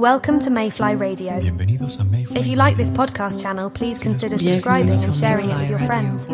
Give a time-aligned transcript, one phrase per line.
[0.00, 1.34] Welcome to Mayfly Radio.
[1.36, 6.26] If you like this podcast channel, please consider subscribing and sharing it with your friends.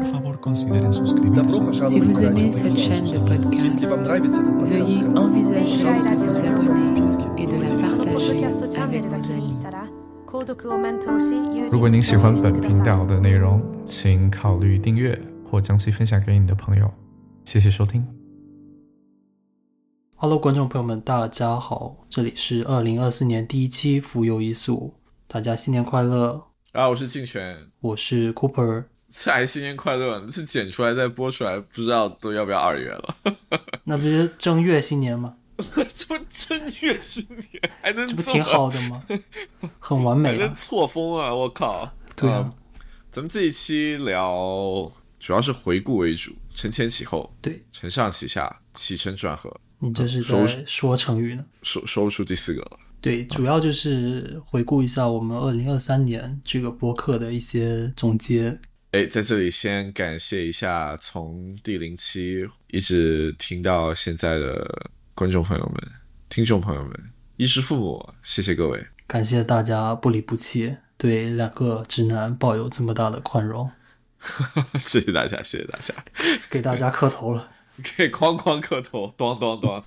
[0.55, 7.75] Si vous aimez cette chaîne de podcast, veuillez envisager de vous abonner et de la
[7.75, 8.45] partager
[8.77, 9.57] avec vos amis.
[11.73, 15.21] 如果您喜欢本频道的内容，请考虑订阅
[15.51, 16.89] 或将其分享给你的朋友。
[17.45, 18.16] 谢谢收听。
[20.19, 24.95] Hello，观众朋友们，大家好，这里是二零二四年第一期浮游一宿，
[25.27, 26.43] 大家新年快乐！
[26.73, 33.15] 啊，我是竞权，我是 Cooper，这还新年快乐，是剪出来再播出来，不知道都要不要二月了。
[33.85, 35.37] 那不是正月新年吗？
[35.59, 35.85] 这
[36.19, 39.03] 不正月新年还能这这不挺好的吗？
[39.79, 40.47] 很完美啊！
[40.47, 41.35] 能错峰啊！
[41.35, 41.93] 我靠！
[42.17, 42.53] 对啊嗯
[43.13, 51.45] 咱们这一期聊主要是回顾为主，承前启后，对承上启下，起承转合，你这是收在说成语呢？
[51.63, 52.79] 说说不出第四个了。
[53.01, 58.59] 对，主要就是回顾一下我们二零二三年这个播客的一些总结。
[58.93, 65.93] 哎，在这里先感谢一下从第零期一直听到现在的观众朋友们、
[66.29, 66.93] 听众朋友们、
[67.37, 68.87] 衣食父母，谢谢各位。
[69.07, 73.71] 感谢大家不离不弃，对两个直男抱有这么大的宽容，
[74.81, 75.95] 谢谢大家，谢谢大家，
[76.51, 77.51] 给大家磕头了。
[77.83, 79.83] 可以哐哐磕头，咚咚咚。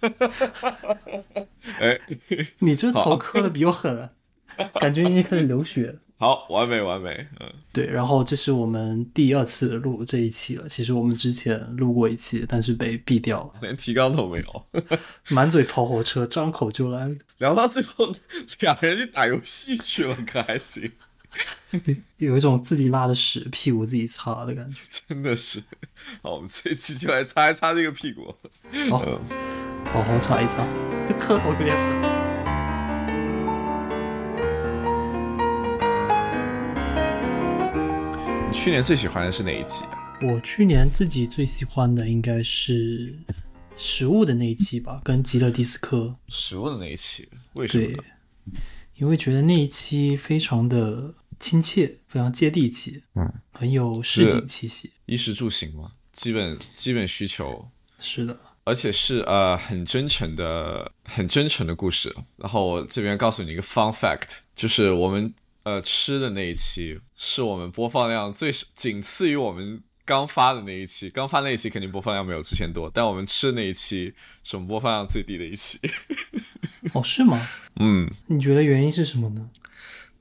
[1.78, 2.00] 哎，
[2.60, 4.10] 你这头磕的比我狠啊，
[4.80, 5.98] 感觉已经开始流血。
[6.16, 10.68] 好，完美完美，嗯，对，然后这是我们第二次录这一期了。
[10.68, 13.52] 其实我们之前录过一期，但是被毙掉了。
[13.62, 14.66] 连提纲都没有。
[15.34, 17.10] 满嘴跑火车，张口就来。
[17.38, 18.10] 聊到最后，
[18.60, 20.92] 两人去打游戏去了，可还行？
[22.18, 24.78] 有一种自己拉的屎屁股自己擦的感觉。
[25.08, 25.62] 真的是。
[26.22, 28.34] 好，我们这一期就来擦一擦这个屁股。
[28.88, 28.98] 好，
[29.92, 30.66] 好好擦一擦，
[31.18, 32.00] 磕头有点狠。
[38.48, 39.98] 你去年最喜欢的是哪一集啊？
[40.22, 43.14] 我去年自己最喜欢的应该是
[43.76, 46.16] 食物的那一期吧，跟极乐迪斯科。
[46.28, 48.04] 食物的那一期，为什么
[48.96, 54.92] 因为觉得那一期非常的亲切，非常接地气，嗯，很有市井气息。
[55.06, 57.68] 衣食住行嘛，基本基本需求，
[58.00, 62.14] 是的，而且是呃很真诚的、很真诚的故事。
[62.36, 71.08] 然后我这边告诉你一个 fun fact，就是我们呃吃的那一期是我们播放量最仅次于我们刚发的那一期。
[71.08, 74.12] 刚发那一期肯定播放量没有之前多，但我们吃的那一期
[74.44, 75.80] 是我们播放量最低的一期。
[76.92, 77.48] 哦，是吗？
[77.80, 79.50] 嗯，你觉得原因是什么呢？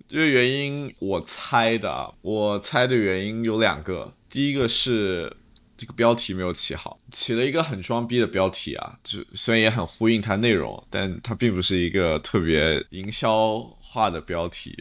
[0.10, 5.32] 这个原因我猜的，我猜的原因有两个，第一个是
[5.78, 14.76] 这个标题没有起好，起了一个很装逼的标题啊，就虽然也很呼应它内容，但它并不是一个特别营销化的标题，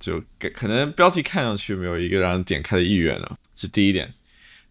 [0.00, 0.20] 就
[0.52, 4.12] 可能标题看上去没有一个让人点开的意愿呢，这第一点。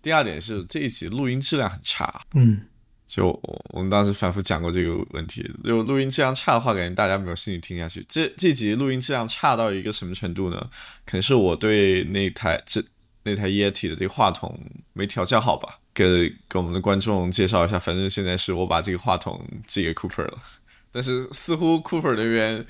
[0.01, 2.65] 第二点是这一集录音质量很差，嗯，
[3.11, 3.27] 就
[3.71, 8.05] 我们当时反复讲过这个问题，就录音质量差的话，感觉大家没有兴趣听下去。
[8.07, 10.69] 这这集录音质量差到一个什么程度呢？
[11.05, 12.81] 可能是我对那台这
[13.23, 14.57] 那台 Yeti 的这个话筒
[14.93, 15.79] 没调教好吧？
[15.93, 20.37] 给给我们的观众介绍一下，反正现在是我把这个话筒寄给 Cooper 了，
[20.89, 22.65] 但是似乎 Cooper 那边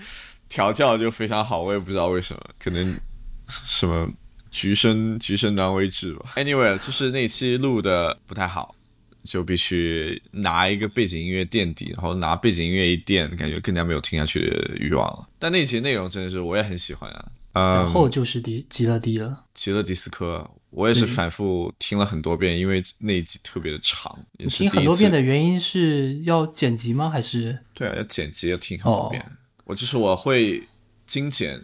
[0.50, 3.00] 调教就非常好，我也不知道为什么，可能
[3.47, 4.09] 什么
[4.50, 6.31] 橘生橘生难为治吧。
[6.38, 8.73] Anyway，就是那期录的不太好。
[9.24, 15.28] 就必须拿一个背景音乐垫底，然后拿背景音乐一垫，感觉更加没有听下去的欲望了。
[15.38, 17.26] 但那集内容真的是我也很喜欢啊。
[17.54, 19.46] 嗯，然后就是迪吉勒迪了。
[19.54, 24.18] 极乐迪斯科，我也是反复听了很多遍，因为那一集特别的长，
[24.50, 27.09] 听很多遍的原因是要剪辑吗？
[27.09, 29.22] 还是对啊，要剪辑要听很多遍。
[29.22, 29.26] 哦
[29.66, 30.68] 我就是我会
[31.06, 31.58] 精简，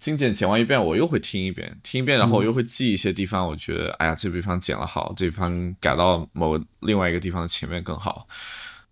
[0.00, 8.26] 精简剪完一遍，我又会听一遍，听一遍，然后我又会记一些地方，我觉得哎呀，这个地方剪了好，这地方改到某另外一个地方的前面更好，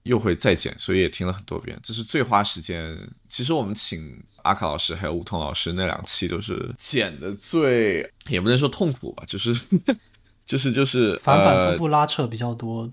[0.02, 1.78] 又会再剪，所以也听了很多遍。
[1.82, 2.96] 这是最花时间。
[3.28, 9.54] 其实我们请阿卡老师还有吴桐老师那两期都是剪的最，也不能说痛苦吧，就是
[10.44, 12.90] 就是就是反反呃复复拉扯比较多，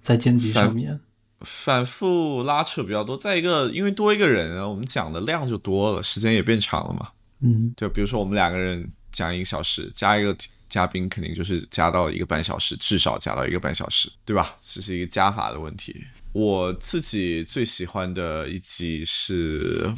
[0.00, 1.00] 在剪辑上面。
[1.40, 3.16] 反复拉扯比较多。
[3.16, 7.10] 再一个，因为多一个人啊，我们讲的量就多了，时间也变长了嘛。
[7.40, 10.36] 嗯，就比如说我们两个人讲一个小时，加一个
[10.68, 14.56] 嘉宾，肯定就是加到一个半小时，至少加到一个半小时，对吧？
[14.60, 16.04] 这是一个加法的问题。
[16.32, 19.92] 我自己最喜欢的一集是，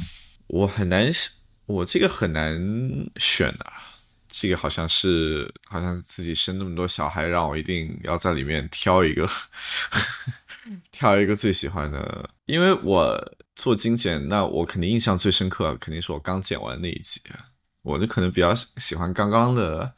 [0.47, 1.11] 我很难，
[1.65, 2.59] 我这个很难
[3.17, 3.73] 选啊。
[4.33, 9.29] 这个好像是，好像自己生那么多小孩，让我一定要在里面挑一个，
[10.89, 12.29] 挑一个最喜欢的。
[12.45, 13.13] 因为我
[13.55, 17.21] 做精简，那我肯定印象最深刻，肯定是我刚剪完那一集。
[17.83, 19.93] 我就可能比较喜欢刚刚的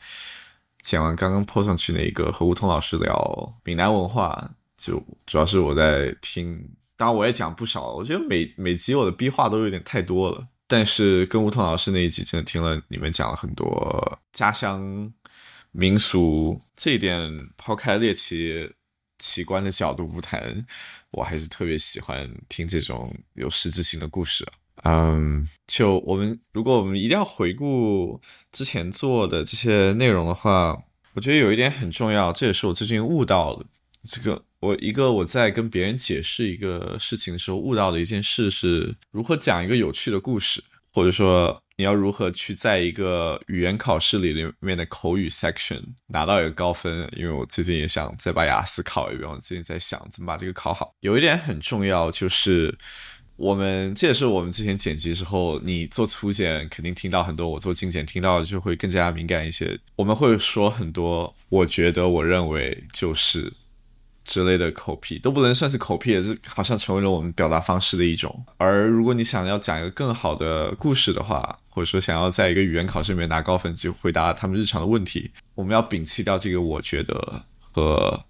[0.81, 7.91] 剪完刚刚 po 上去那一个和吴桐老师聊闽南文化，就主要是我在听，当然我也讲不少。
[7.91, 15.11] 我觉得每每集我的逼话都有点太多了，但是跟吴桐老师那一集真的听了你们讲了很多家乡
[15.71, 18.71] 民俗这一点，抛开猎奇
[19.24, 20.66] 奇观的角度不谈。
[21.12, 24.46] 我还是特别喜欢听这种有实质性的故事。
[24.84, 28.20] 嗯，就我们如果我们一定要回顾
[28.52, 30.78] 之前做的这些内容的话，
[31.14, 33.66] 我觉得有一点很重要，这也是我最近悟到的。
[34.06, 40.62] 这个我一个我在跟别人解释一个事情的时候悟到的一件事是如何讲一个有趣的故事，
[40.92, 41.62] 或者说。
[41.75, 47.10] 你要如何去在一个语言考试里里面的口语 section 拿到一个高分？
[47.16, 50.94] 因为我最近也想再把雅思考一遍，我最近在想怎么把这个考好。
[51.00, 52.78] 有一点很重要，就是
[53.38, 59.80] 我们这也是我们之前剪辑时候，你做粗剪肯定听到很多，我做精简听到就会更加敏感一些。
[59.96, 63.52] 我们会说很多，我觉得、我认为就是。
[64.25, 68.46] 之类的口癖都不能算是口癖，也是好像成为了我们表达方式的一种。
[68.56, 78.25] 而如果你想要讲一个更好的故事的话，或者说想要在一个语言考试里面拿高分，就回答他们日常的问题，我们要摒弃掉这个我觉得和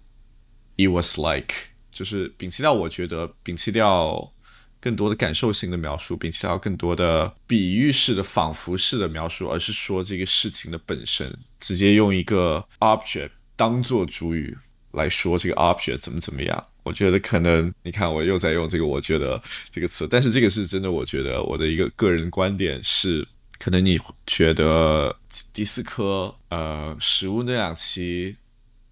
[0.78, 1.54] it was like，
[1.90, 4.32] 就是摒弃掉我觉得，摒弃掉
[4.80, 14.56] 更多的感受性的描述，摒弃掉更多的比喻式的、仿佛式的描述，而是说这个事情的本身，直接用一个 object 当做主语。
[14.92, 16.66] 来说这个 object 怎么怎么样？
[16.84, 20.88] 我觉得可能你看我又在用这个“我觉得”这个词，但是这个是真的。
[20.88, 23.26] 我觉得我的一个个人观点是，
[23.64, 25.16] 可能你觉得
[25.54, 28.36] 第四科呃食物那两期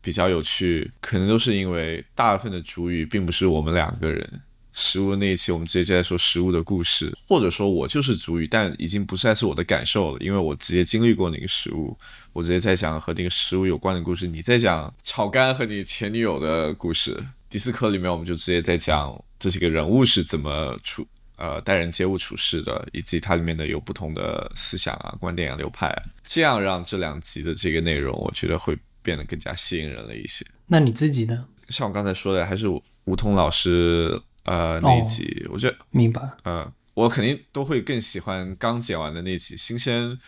[0.00, 4.40] 比较有趣，可能都是因为大部分的主语并不是我们两个人。
[4.72, 11.94] 食物那一期我们直接在说食物的故事，或者说我就是主语，但已经不再是我的感受了，因为我直接经历过那个食物。
[12.32, 17.22] 我直接在讲和那个食物有关的故事，你在讲炒肝和你前女友的故事。
[17.50, 25.90] 第四科里面，我们就直接在讲这几个人物是怎么处呃待人接物处事的，以及它里面的有不同的思想啊、观点啊、流派，
[26.22, 30.44] 这样让这两集的这个内容，我觉得会变得更加吸引人了一些。
[30.66, 31.46] 那你自己呢？
[31.68, 32.66] 像我刚才说的，还是
[33.04, 36.20] 吴桐老师呃那一集，我觉得明白。
[36.44, 40.18] 嗯，我肯定都会更喜欢刚剪完的那集，新鲜、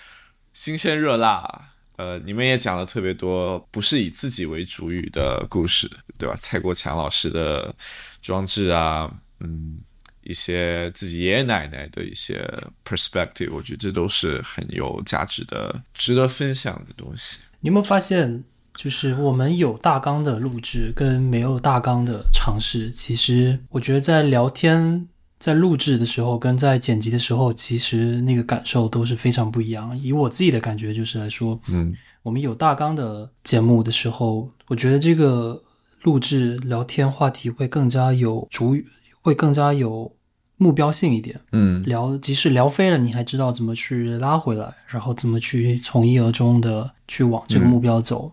[0.52, 1.70] 新鲜热辣。
[1.96, 6.34] 呃，你们也讲了特别多不是以自己为主语的故事，对吧？
[6.40, 7.72] 蔡国强老师的
[8.20, 9.08] 装置啊，
[9.38, 9.78] 嗯，
[10.24, 12.48] 一些自己爷爷奶奶的一些
[12.84, 17.40] perspective，我觉得这都是很有价值的、值得分享的东西。
[17.60, 18.44] 你有没有发现，
[18.74, 25.08] 就是我们有大纲的录制跟没有大纲的尝试，其实我觉得在聊天。
[25.40, 29.98] 在录制的时候跟在剪辑的时候，其实那个感受都是非常不一样。
[30.00, 35.62] 以我自己的感觉就是来说，嗯，我们有大纲的节目的时候，我觉得这个
[36.02, 38.86] 录制聊天话题会更加有主语，
[39.20, 40.10] 会更加有
[40.56, 41.40] 目标性一点。
[41.52, 48.32] 嗯，聊即使聊飞了，你还知道怎么去拉回来，然后怎么去从一而终的去往这个目标走。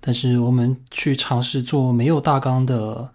[0.00, 3.10] 但是我们去尝试做没有大纲的。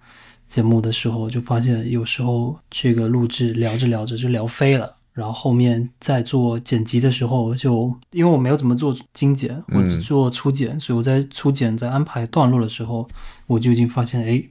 [0.48, 13.10] 节目的时候就发现，有时候这个录制聊着聊着就聊飞了，然后后面在做剪辑的时候，就因为我没有怎么做精简，我只做粗剪，所以我在粗剪在安排段落的时候，
[13.48, 14.42] 我就已经发现，哎，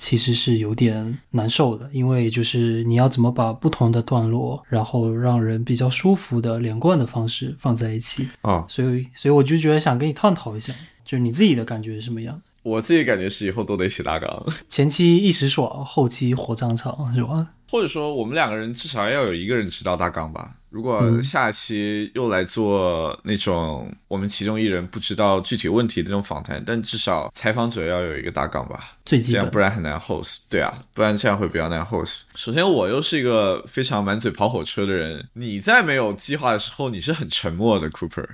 [0.00, 10.72] 其实是有点难受的，因为就是你要怎么把不同的段落，然后让人比较舒服的连贯的方式放在一起啊，所以所以我就觉得想跟你探讨一下，
[11.04, 12.40] 就是你自己的感觉是什么样？
[12.62, 17.48] 我自己感觉是以后都得写大纲，前期一时爽，后期火葬场是吧？
[17.70, 20.56] 或者说我们两个人至少要有一个人知道大纲吧。
[20.70, 30.42] 如果下期又来做那种我们其中一人不知道具体问题的那种访谈，但至少采访者要有一个大纲吧，最基本，不然很难 host。
[30.48, 32.22] 对啊，不然这样会比较难 host。
[32.34, 38.26] 首先我又是一个非常满嘴跑火车的人，你在没有计划的时候，你是很沉默的，Cooper。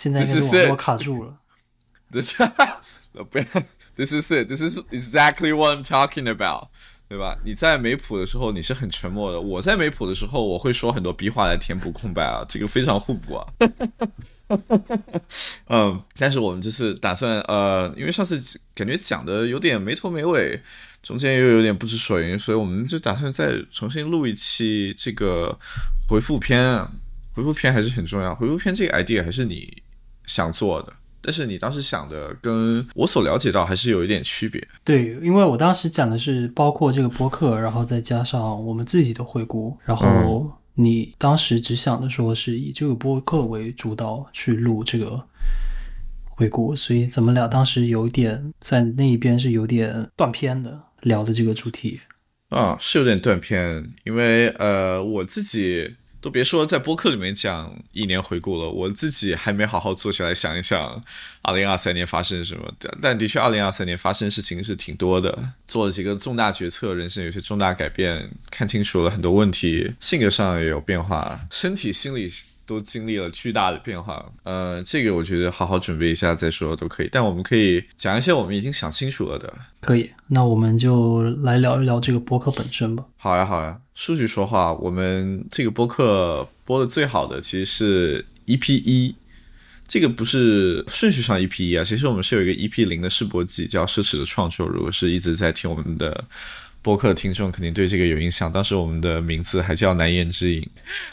[0.00, 1.36] 现在应该是网络卡住了。
[2.10, 2.34] This
[3.30, 3.44] 不要
[3.96, 4.48] ，This is it.
[4.48, 6.68] This is exactly what I'm talking about，
[7.06, 7.36] 对吧？
[7.44, 13.46] 你在没谱的时候你是很沉默的，我在没谱的时候我会说很多逼话来填补空白啊，这个非常互补啊。
[15.68, 20.62] 嗯，但是我们这次打算呃，因为上次感觉讲的有点没头没尾，
[21.02, 25.58] 中间又有点不知所云，所以我们就打算再重新录一期这个
[26.08, 26.88] 回复篇。
[27.32, 29.82] 回复篇还是很重要，回复篇这个 idea 还是你。
[30.30, 34.64] 想做的，但是你当时想的跟我所了解到还是有一点区别。
[34.84, 45.20] 对，因为我当时讲的是包括这个播客，然后再加上我们自己的回顾，然后你当时只想的说是以这个播客为主导去录这个
[46.24, 52.00] 回顾，所以咱们俩当时有点在那一边是有点断片的聊的这个主题。
[52.50, 61.02] 啊，是有点断片，因为呃，我自己都别说在播客里面讲一年回顾了，我自己还没好好坐下来想一想，
[61.42, 62.72] 二零二三年发生什么。
[62.78, 72.30] 但但的确，二零二三年发生事情是挺多的，做了几个重大决策，人生有些重大改变，看清楚了很多问题，性格上也有变化，身体、心理。
[72.70, 77.08] 都经历了巨大的变化，呃，这个我觉得好好准备一下再说都可以。
[77.10, 79.52] 但我们可以讲一些我们已经想清楚了的。
[79.80, 83.04] 可以，那我们就来聊一聊这个播客本身吧。
[83.16, 83.80] 好呀，好呀。
[83.92, 89.16] 数据说话，我们这个播客播的最好的其实是 EP 一，
[89.88, 94.68] 这个不是顺序上 EP 一啊，其实我们是有一个 EP 零的试播季，叫奢侈的创作。
[94.68, 96.24] 如果是一直在听我们的。
[96.82, 100.62] 播客听众肯定对这个有印象，当时我们的名字还叫难言之隐，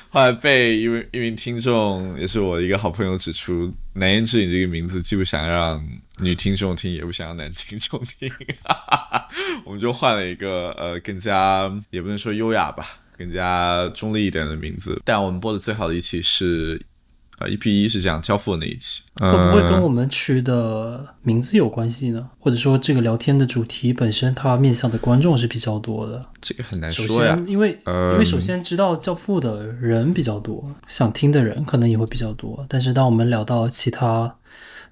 [0.10, 5.86] 后来被一位一名听众，也是我一个好朋友指出，难言之隐这个名字既不想让
[6.20, 8.32] 女听众听，也不想让男听众听，
[9.66, 12.86] 我们就换了一个呃更加也不能说优雅吧，
[13.18, 15.02] 更加中立一点的名字。
[15.04, 16.82] 但我们播的最好的一期是。
[17.40, 22.30] 呃，EP 一是讲交付的那一期，会不会跟我们取的名字有关系呢？
[22.40, 26.26] 或者说这个聊天的主题本身，它面向的观众是比较多的？
[26.42, 27.40] 这个很难说呀。
[27.46, 32.66] 因为因为首先知道教父的人比较多，想听的人可能也会比较多。
[32.68, 34.36] 但是当我们聊到其他，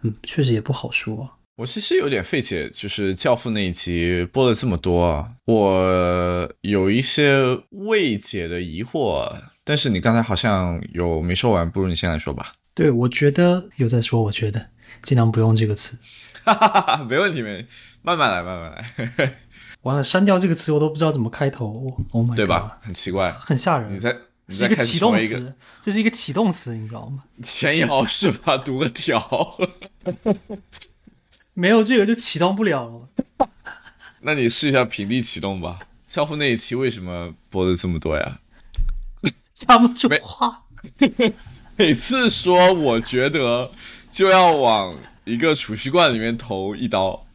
[0.03, 1.27] 嗯，确实也不好说。
[1.55, 7.39] 我其实有点费解，就是教父那一集播了这么多，我有一些
[7.71, 9.31] 未解的疑惑。
[9.65, 12.53] 但是你刚才好像有没说完，不如你先来说吧。
[12.75, 14.67] 对，我觉得有在说，我觉得
[15.01, 15.97] 尽量不用这个词。
[16.43, 17.65] 哈哈哈没问题，没
[18.03, 19.33] 慢慢来，慢慢来。
[19.81, 21.91] 完了，删掉这个词，我都不知道怎么开头。
[22.11, 22.77] Oh my，对吧？
[22.81, 23.91] 很奇怪，很吓人。
[23.91, 24.15] 你在，
[24.49, 27.23] 是一个启动词，这是一个启动词，你知道吗？
[27.41, 28.57] 前摇是吧？
[28.59, 29.57] 读个条，
[31.59, 33.49] 没有这个就启动不了了。
[34.21, 35.79] 那你试一下平地启动吧。
[36.05, 38.39] 教父那一期为什么播的这么多呀？
[39.67, 40.63] 讲不出话，
[41.77, 43.71] 每次说我觉得
[44.09, 47.25] 就要往一个储蓄罐里面投一刀。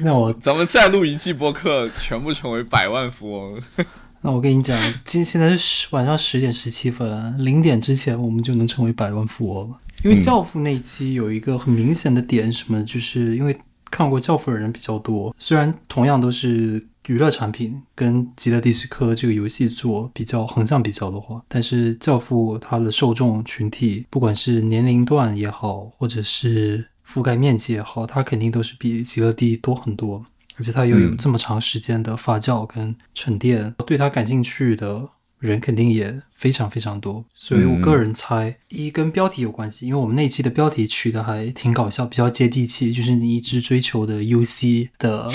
[0.00, 3.62] 那我 咱们再录一季播客，全部成为百万富翁。
[4.22, 9.76] 那我跟你讲，今现在是晚上十点十七分，零点之前我们就能成为百万富翁了。
[10.04, 12.82] 因为教父那一期有一个很明显的点，什么？
[12.84, 13.58] 就是因为
[13.90, 16.86] 看过教父的人比较多，虽然同样都是。
[17.06, 30.24] 娱乐产品跟《极乐迪斯科》这个游戏做比较横向比较的话，但是《教父》它的受众群体，不管是年龄段也好，或者是覆盖面积也好，它肯定都是比《极乐地》多很多。
[30.56, 37.24] 而且它又有这么长时间的发酵跟沉淀，对它感兴趣的人肯定也非常非常多。
[37.34, 45.30] 所以我个人猜，一跟标题有关系，因为我们那期的标题取的还挺搞笑，比较接地气，就是你一直追求的 UC 的。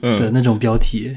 [0.00, 1.16] 的那种标题，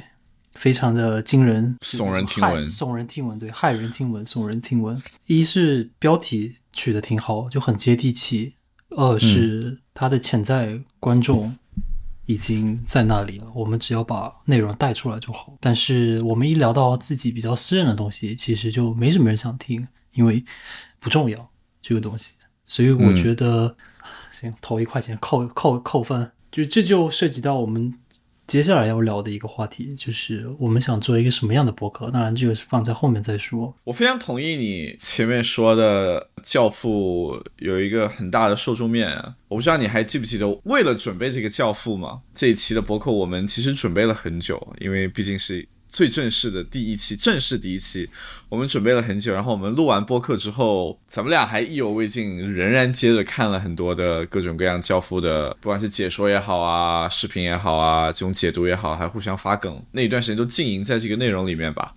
[0.53, 4.99] 非常的惊人，耸人听闻，耸人听闻，对，骇人听闻，耸人听闻。
[5.25, 8.53] 一是标题取得挺好，就很接地气；
[8.89, 11.55] 二是它的潜在观众
[12.25, 15.55] 已经在那里了，我们只要把内容带出来就好。
[15.59, 20.43] 但是我们一聊到自己比较私人的东西，其实就没什么人想听，因为
[20.99, 22.33] 不重要这个东西。
[22.65, 23.77] 所以我觉得，
[24.31, 27.93] 行，投一块钱扣扣扣分，就这就涉及到我们。
[28.47, 33.75] 接下来要聊的一个话题就是我们想做一个什么样的博客，当然这个是放在后面再说。
[33.83, 39.35] 我非常同意你前面说的，《教父》有一个很大的受众面啊。
[39.49, 45.67] 我不知道你还记不记得，为了准备这个《教父》嘛，这一期的博客我们其实准备了很久，因为毕竟是。
[45.89, 48.09] 最正式的第一期，正式第一期，
[48.49, 49.33] 我们准备了很久。
[49.33, 61.93] 然后我们录完播客之后，咱们俩还意犹未尽，仍然接着看了很多的各种各样教父的，不管是解说也好啊，视频也好啊，这种解读也好，还互相发梗，那一段时间都浸淫在这个内容里面吧。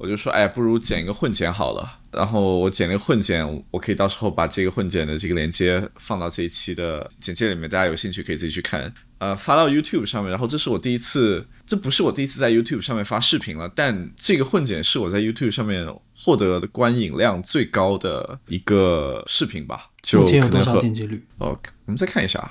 [0.00, 1.98] 我就说，哎，不如剪一个混剪好了。
[2.10, 8.90] 然后我剪了个混剪，我可以到时候把这个混剪的这个链接放到这一期的简介里面，大家有兴趣可以自己去看。
[9.18, 10.30] 呃，发到 YouTube 上面。
[10.30, 19.90] 然后这是我第一次，这不是我第一次在 YouTube 上面发视频了，但这个混剪是我在 YouTube 上面获得的观影量最高的一个视频吧。
[20.00, 21.22] 就可能和点击率？
[21.36, 22.50] 哦，我们再看一下。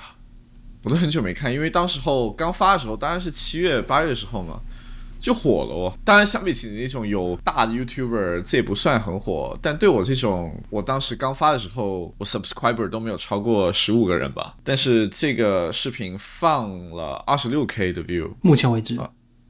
[0.84, 4.60] 我都很久没看，因为当时候刚发的时候，当然是七月八月时候嘛。
[5.20, 5.98] 就火了哦。
[6.04, 9.56] 当然，相比起那种有大的 YouTuber，这也不算很火。
[9.62, 14.56] 但对我这种，我当时刚发的时候，我 subscriber 都没有超过十五个人吧。
[14.64, 18.98] 但是这个视频放了二十六 K 的 view，目前为止，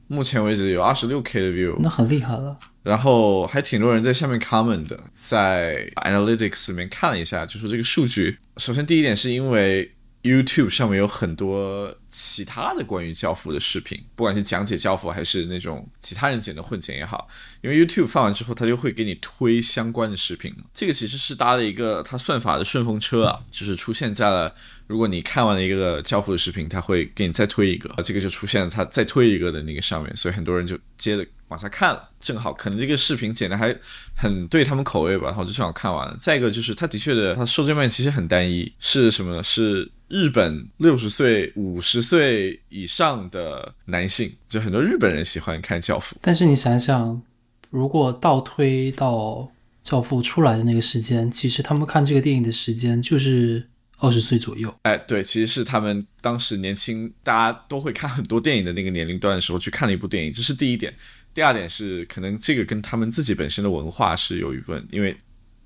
[0.07, 2.57] 目前为止有二十六 K 的 view，那很厉害了。
[2.83, 8.37] 然后还挺多人在下面 comment 的，在 analytics 里面看了一下，就说这个数据。
[8.57, 9.91] 首先第一点是因为
[10.23, 17.27] YouTube 上面有很多其他的关于教父的视频，不管是讲解教父还是那种其他人剪的混剪也好，
[17.61, 20.53] 因为 YouTube 放完之后，它就会给你推相关的视频。
[20.73, 24.53] 这个其实是搭了一个它算法的顺风车啊，就是出现在了
[24.85, 32.09] 如果你看完了一个教父的视频，它会给你再推一个，这个就出现了它再推一个的那个上面，所以很多人就接着往下看了。
[32.19, 33.75] 正好可能这个视频剪的还
[34.15, 36.15] 很对他们口味吧，然后就正好看完了。
[36.19, 39.43] 再一个就是它的确的，它受众面其实很单一，是什么呢？
[39.43, 39.89] 是。
[40.11, 46.15] 日本六十岁、五十岁以上的男性，就很多日本人喜欢看《教父》。
[46.21, 47.21] 但是你想想，
[47.69, 49.13] 如果倒推到
[49.83, 53.65] 《教父》出来的那个时间，其实他们看这个电影的时间就是
[53.99, 54.73] 二十岁左右。
[54.81, 60.93] 哎，对，其实是他们当时年轻，大家都会看很多电影的那个年龄段的时候去看了一部电影，这是第一点。
[61.33, 65.15] 第二点是，可能这个跟他们自己本身的文化是有一部分，因为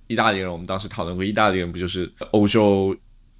[0.06, 2.96] 意大利人，我们当时讨论过，意大利人不就是欧洲？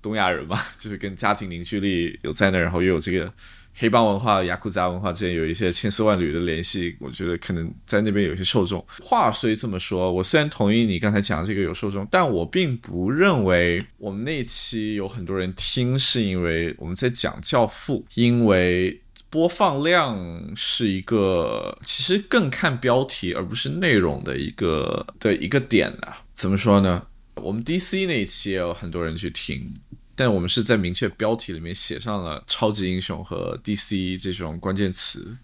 [0.06, 3.34] 东亚人嘛， 就是跟家庭凝聚力有在那，然后又有这个
[3.74, 6.96] 黑帮文化、雅库扎文化之间有一些千丝万缕的联系。
[7.00, 8.86] 我觉得可能在那边有些受众。
[9.02, 20.18] 话虽这么说，我虽然同意你刚才讲这个有受众，但我并不认为我们那期有很多人听是因为我们在讲《教父》，因为播放量
[20.56, 26.22] 是一个其实更看标题而不是内容的一个的一个点啊。
[26.34, 27.06] 怎么说呢？
[27.36, 29.74] 我们 DC 那一期也有很多人去听。
[30.18, 35.36] 但我们是在明确标题里面写上了超级英雄和 DC 这种关键词，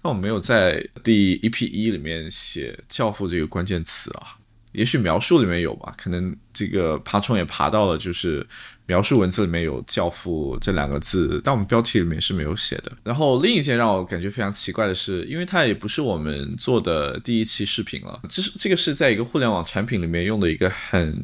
[0.00, 4.38] 但我没有在第一 P 一里面写教父这个关键词啊。
[4.70, 8.46] 也许描述里面有吧，可能这个爬虫也爬到了，就是
[8.86, 12.92] 描述文字里面有教父这两个字，但我们标题里面是没有写的。
[13.02, 21.18] 然后另一件让我感觉非常奇怪的是，因为它也不是我们做的第一期视频了，这是这个是在一个互联网产品里面用的一个很。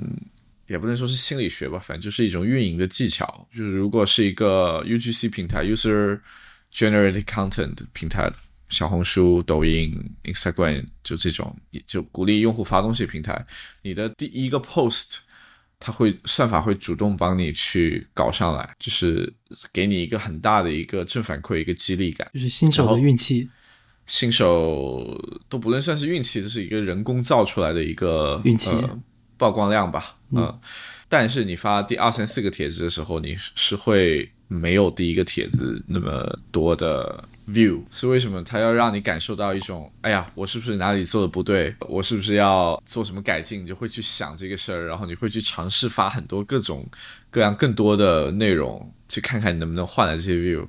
[0.69, 3.49] 也不能说是心理学吧，反正就是一种运营的技巧。
[3.51, 6.21] 就是如果是一个 UGC 平台 （User
[6.71, 8.31] Generated Content） 平台，
[8.69, 11.57] 小红书、抖音、Instagram 就这种，
[11.87, 13.47] 就鼓励用户发东西平台，
[13.81, 15.21] 你的第一个 post，
[15.81, 19.33] 它会算法会主动帮你去搞上来，就是
[19.73, 22.29] 给你一个很大的一个正反馈，一个激励感。
[22.35, 23.49] 就是新手的运气，
[24.07, 28.71] 新手都不能算是运气，这是一个人工造出来的一个运气。
[29.37, 30.59] 曝光量吧，嗯，
[31.09, 38.43] 但是你发第二三四个帖子的时候，你是会没有第一个帖子那么多的 view，是为什么？
[38.45, 41.75] 他要让你感受到一种，哎呀，我是不是哪里做的不对？
[41.81, 43.63] 我是不是要做什么改进？
[43.63, 46.87] 你就会去想这个事儿，然后你会去尝试发很多各种
[47.31, 50.67] 各样更多的内容，去看看你能不能换来这些 view。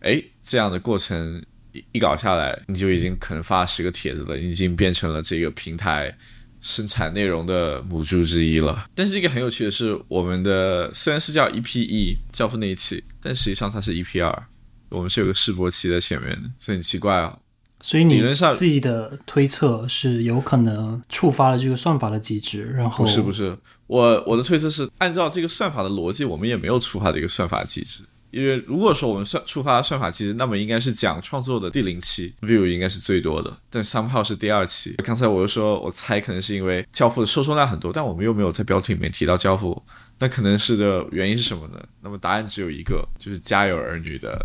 [0.00, 6.16] 哎，这样的过程一一搞下来，你就已经可能发十个帖子了，已经变成了这个平台。
[6.60, 14.46] 生产内容的母猪之一了，但是一个很有趣的是，我们的虽然是叫 EP 一教父那一期，但实际上它是 EP 二，
[14.90, 17.38] 我们是有个试播期在前面的，所以很奇怪啊。
[17.80, 28.02] 所以你自己的推测是有可能触发了这个算法的机制，然后不是不是，我我的推测是按照这个算法的逻辑，我们也没有触发这个算法机制。
[28.30, 34.94] 因为如果说我们算触发算法机制，那么应该是讲创作的第零期 view 应该是最多的，但 somehow 是第二期。
[35.04, 39.82] 刚才我又说，我猜可能是因为教父的受众量很多，但我们又没有在标题里面提到教父，
[40.18, 41.80] 那可能是的原因是什么呢？
[42.02, 44.44] 那么答案只有一个，就是家有儿女的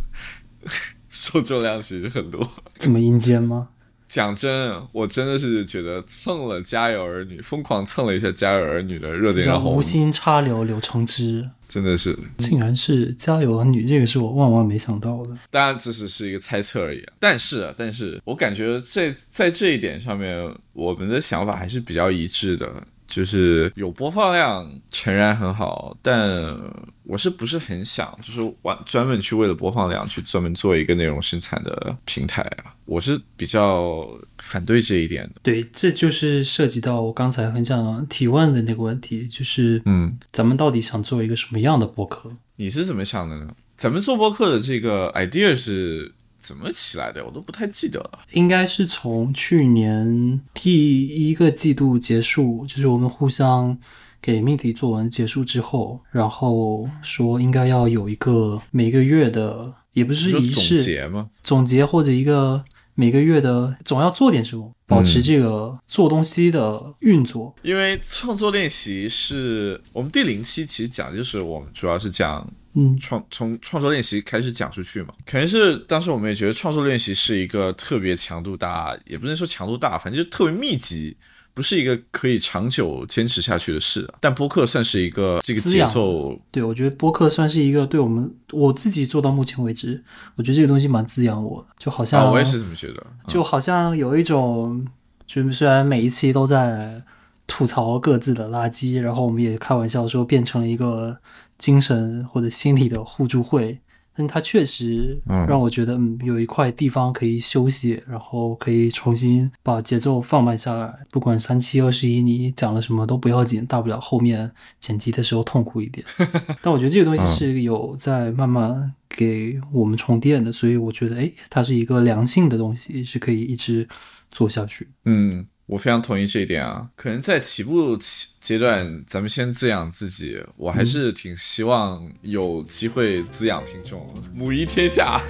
[1.11, 2.47] 受众量其实很多。
[2.77, 3.69] 这么阴间吗？
[4.05, 15.35] 讲真，我真的是觉得蹭了《家有儿女》，疯狂蹭了一下《家有儿女》的热点，然后无心插柳柳成枝，真的是，竟然是《家有儿女》，这个是我万万没想到的。
[15.49, 17.03] 当然，这只是一个猜测而已。
[17.17, 22.71] 但是，但是我感觉这在这一点上面，我们的想法还是比较一致的。
[23.07, 26.57] 就是有播放量，诚然很好，但
[27.03, 32.73] 我是不是很想，就是完专门去为了播放量去专门做一个内容生产的平台啊？
[32.85, 35.41] 我是比较反对这一点的。
[35.43, 42.31] 对，这就是涉及到我刚才很想提问的那个问题，就是嗯，咱们到底想做一个什么样的播客？
[42.55, 43.55] 你是怎么想的呢？
[43.75, 46.13] 咱们做播客的这个 idea 是。
[46.43, 47.25] 怎么起来的？
[47.25, 48.19] 我都不太记得了。
[48.33, 53.77] 应该是从去年第一个季度结束，就是我们互相
[54.21, 61.29] 给命题作文结束之后，然后说应该要有一个每个月的，也不是仪式总结吗？
[61.41, 67.55] 总结或者一个每个月的总要做点什么，保持这个做东西的运作。
[67.61, 81.15] 因为创作练习是我们第零期其实讲的就是我们主要是讲嗯，创从创作练习开始讲出去嘛，肯定是当时我们也觉得创作练习是一个特别强度大，也不能说强度大，反正就特别密集，
[81.53, 84.11] 不是一个可以长久坚持下去的事。
[84.19, 90.03] 但播客算是一个这个节奏，对，我觉得播客算是一个对我们我自己做到目前为止，
[90.35, 93.05] 我觉得这个东西蛮滋养我的，就好像、啊，我也是这么觉得。
[93.27, 94.83] 就好像有一种，
[95.27, 97.03] 就是虽然每一期都在
[97.45, 101.15] 吐槽各自的垃圾，然后我们也开玩笑说变成了一个
[101.57, 103.79] 精神或者心理的互助会，
[104.15, 110.93] 但它确实嗯让我觉得，嗯，有一块地方可以休息，然后可以重新把节奏放慢下来。
[111.11, 116.05] 不管三七二十一，你讲了什么都不要紧，大不了后面剪辑的时候痛苦一点。
[116.61, 123.87] 但我觉得这个东西是有在慢慢给我们充电的，所以我觉得，哎，它是一个良性的东西，是可以一直
[124.29, 124.87] 做下去。
[125.05, 126.89] 嗯，我非常同意这一点啊。
[126.95, 135.21] 可能在起步期阶段，咱们先滋养自己，我还是挺希望有机会滋养听众，母仪天下。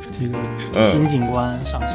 [0.00, 0.32] 金
[1.08, 1.90] 警官上升。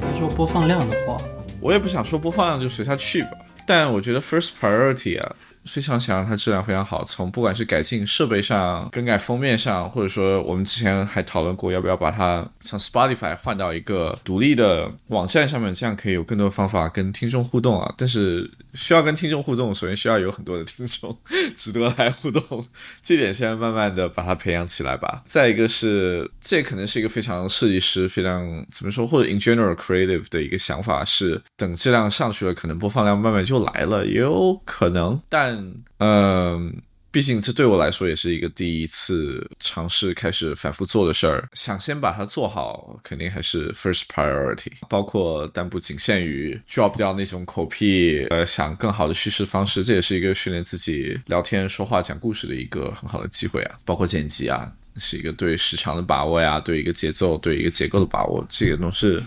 [0.00, 1.20] 来说播放量的话，
[1.60, 3.30] 我也不想说播放量就随它去吧，
[3.66, 7.04] 但我觉得 first priority 啊，非常想让它质量非常好。
[7.04, 17.94] 从不管是改进设备上、更改封面上，或者说我们之前还讨论过要不要把它像 Spotify 换到一个独立的网站上面，这样可以有更多方法跟听众互动啊。
[17.96, 21.16] 但是需要跟听众互动，首先需要有很多的听众
[21.56, 22.66] 值得来互动，
[23.02, 25.22] 这点先慢慢的把它培养起来吧。
[25.24, 35.20] 再一个是，这可能是一个非常设计师非常怎么说，或者 in general creative 的一个想法是，等质量上去了，可能播放量慢慢就来了，也有可能。
[35.28, 36.82] 但嗯、
[37.14, 44.72] 毕竟这对我来说也是一个第一次尝试开始反复做的事儿，想先把它做好，肯定还是 first priority。
[44.88, 53.76] 包括但不仅限于 drop 掉那种口癖，呃，想更好的叙事方式，这也是一个训练自己聊天、说话、讲故事的一个很好的机会啊。
[53.84, 59.22] 包括剪辑啊，是一个对时长的把握呀，对一个节奏、对一个结构的把握，这个都是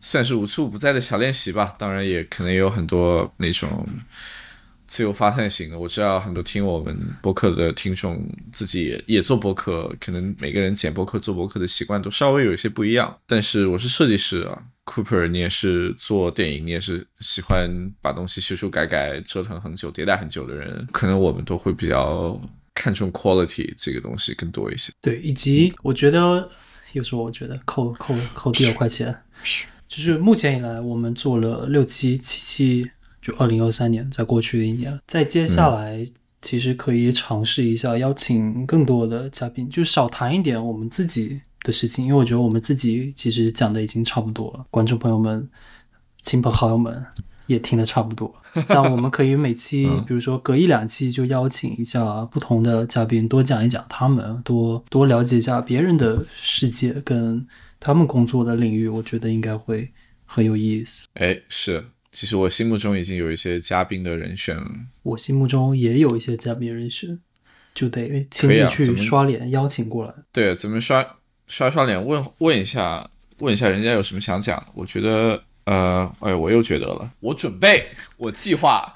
[0.00, 1.76] 算是无处不在的小练习吧。
[1.78, 3.86] 当然，也可能有很多那种。
[4.90, 13.16] 自由发散型的，我知道很多听我们播客的听众自己也也做播客，可能每个人剪播客、做播客的习惯都稍微有一些不一样。
[13.24, 17.70] 但是我是设计师啊，Cooper，你也是做电影，你也是喜欢
[18.02, 22.36] 把东西修修改改、折腾很久、迭代很久的人，可能我们都会比较
[22.74, 24.92] 看重 quality 这个东西更多一些。
[25.00, 26.50] 对，以及我觉得，
[26.94, 29.16] 有时候我觉得扣扣扣第二块钱，
[29.86, 32.90] 就是目前以来我们做了六期、七期，
[33.30, 36.04] 就二零二三年，在过去的一年，在接下来
[36.42, 45.48] 其实可以尝试一下邀请更多的嘉宾，就少谈一点我们自己的事情，因为我觉得我们自己其实讲的已经差不多了，观众朋友们、
[46.22, 47.06] 亲朋好友们。
[47.46, 48.32] 也听得差不多，
[48.68, 57.44] 但我们可以每期，比如说隔一两期就邀请一下不同的嘉宾，多讲一讲他们，多多了解一下别人的世界跟
[57.80, 59.90] 他们工作的领域，我觉得应该会
[60.24, 61.02] 很有意思。
[61.14, 64.70] 哎，是，其实我心目中已经有一些嘉宾的人选了。
[65.02, 67.18] 我心目中也有一些嘉宾人选，
[67.72, 70.12] 就得亲自去刷脸邀请过来。
[70.32, 74.66] 对，咱们刷刷刷脸，问问一下，问一下人家有什么想讲的。
[74.74, 78.92] 我觉得，呃，哎，我又觉得了，我准备，我计划，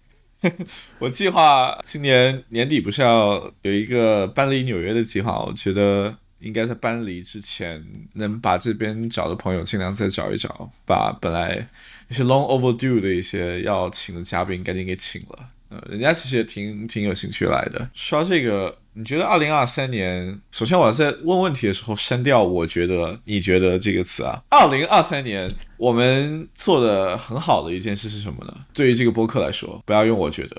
[1.00, 5.42] 我计划今年年底不是要有一个搬离纽约的计划？
[5.44, 7.82] 我觉得应该在搬离之前，
[8.14, 11.68] 能把这边找的朋友尽量再找一找，把本来
[12.08, 15.38] 一些 long overdue 的一些要请的嘉宾赶紧给请了。
[15.70, 17.90] 呃，人家其实也挺挺有兴趣来的。
[17.92, 20.40] 说到这个，你觉得二零二三年？
[20.50, 24.42] 首先我在问问题的时候删掉“我觉得”“你觉得”这个词啊。
[24.48, 28.56] 二零二三年我们做的很好的一件事是什么呢？
[28.72, 30.56] 对于这个播客来说，不要用“我觉得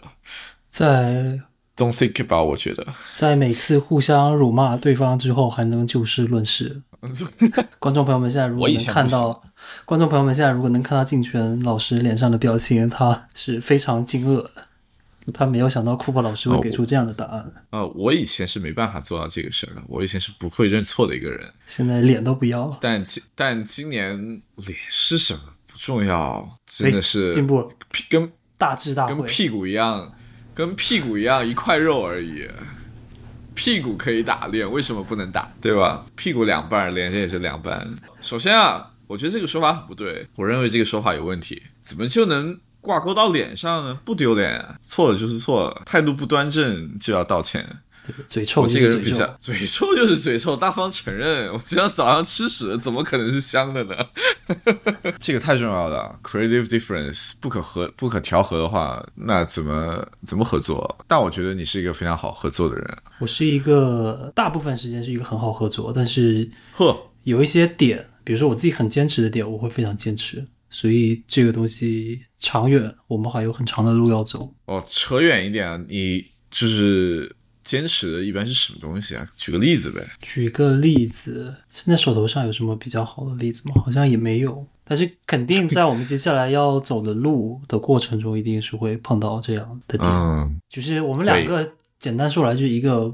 [0.69, 1.39] 在
[1.75, 2.85] ”，Don't think about 我觉得。
[3.15, 6.83] 在每次互相辱骂对方之后，还能就事论事。
[7.79, 9.41] 观众朋友们，现在如果能看到，
[9.89, 14.51] 观众朋友们现在如果能看到静泉老师脸上的表情，他是非常惊愕的，
[15.33, 21.51] 他没有想到库珀老师会哦给出这样的答案，呃，我以前是没办法做到这个事儿的，我以前是不会认错的一个人。
[21.65, 24.15] 现在脸都不要了，但今但今年
[24.57, 29.07] 脸是什么不重要，真的哎是进步了，屁跟大智大。
[29.07, 30.13] 跟屁股一样，
[30.53, 32.47] 跟屁股一样一块肉而已。
[33.55, 35.51] 屁股可以打，脸为什么不能打？
[35.59, 36.05] 对吧？
[36.15, 37.85] 屁股两半，脸也是两半。
[38.21, 41.63] 首先啊，我觉得这个说法很不对，我认为这个说法有问题。
[41.81, 43.99] 怎么就能挂钩到脸上呢？
[44.05, 47.67] 不丢脸啊，错了就是错了，态度不端正就要道歉。
[48.27, 51.51] 嘴臭我这个人比就是嘴臭较嘴臭就是嘴臭，大方承认。
[51.51, 53.95] 我今天早上吃屎，怎么可能是香的呢？
[55.19, 60.97] 这个太重要了，creative difference 不可和不可调和的话，那怎么怎么合作？
[61.07, 62.97] 但我觉得你是一个非常好合作的人。
[63.19, 74.53] 我是一个大部分时间是一个很好合作，但是呵，有一些点，比如说我自己很坚持的点，我会非常坚持，所以这个东西长远我们还有很长的路要走。
[74.65, 79.27] 哦，扯远一点啊，你就是坚持的一般是什么东西啊？
[79.35, 80.07] 举个例子呗。
[80.21, 83.81] 举个例子，现在手头上有什么比较好的例子吗？
[83.83, 90.07] 好像也没有，但是肯定在我们接下来要走的路的过程中，一定是会碰到这样的点。
[90.07, 93.11] 嗯，就是我们两个简单说来，就一个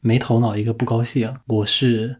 [0.00, 1.30] 没头脑，一个不高兴。
[1.48, 2.16] 我是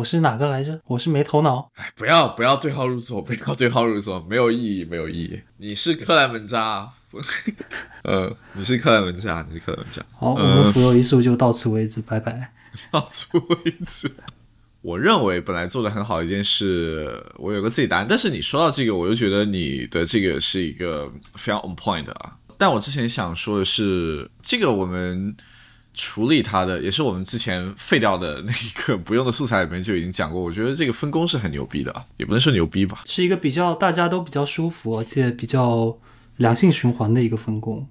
[0.00, 0.80] 我是哪个来着？
[0.86, 1.70] 我是没头脑。
[1.74, 5.38] 哎，不要不要对号入座，不要对号入座，没有意义，没有意义。
[5.58, 6.90] 你是克莱门扎，
[8.04, 10.02] 呃，你是克莱门扎，你是克莱门扎。
[10.18, 12.54] 好，我们福有一术就到此为止，拜拜。
[12.90, 14.10] 到此为止。
[14.80, 18.06] 我认为本来做的很好一件事，我有个自己答案。
[18.08, 22.38] 但是你说到这个，我又觉得你的这个是一个非常 on point 的啊。
[22.56, 25.36] 但我之前想说的是，这个我们
[25.94, 30.40] 处理它的，也是我们之前废掉的那一个不用的素材里面就已经讲过。
[30.40, 33.02] 我觉得这个分工是很牛逼的，也不能说牛逼吧。
[33.06, 35.98] 是一个比较大家都比较舒服，而且比较
[36.38, 37.86] 良性循环的一个分工。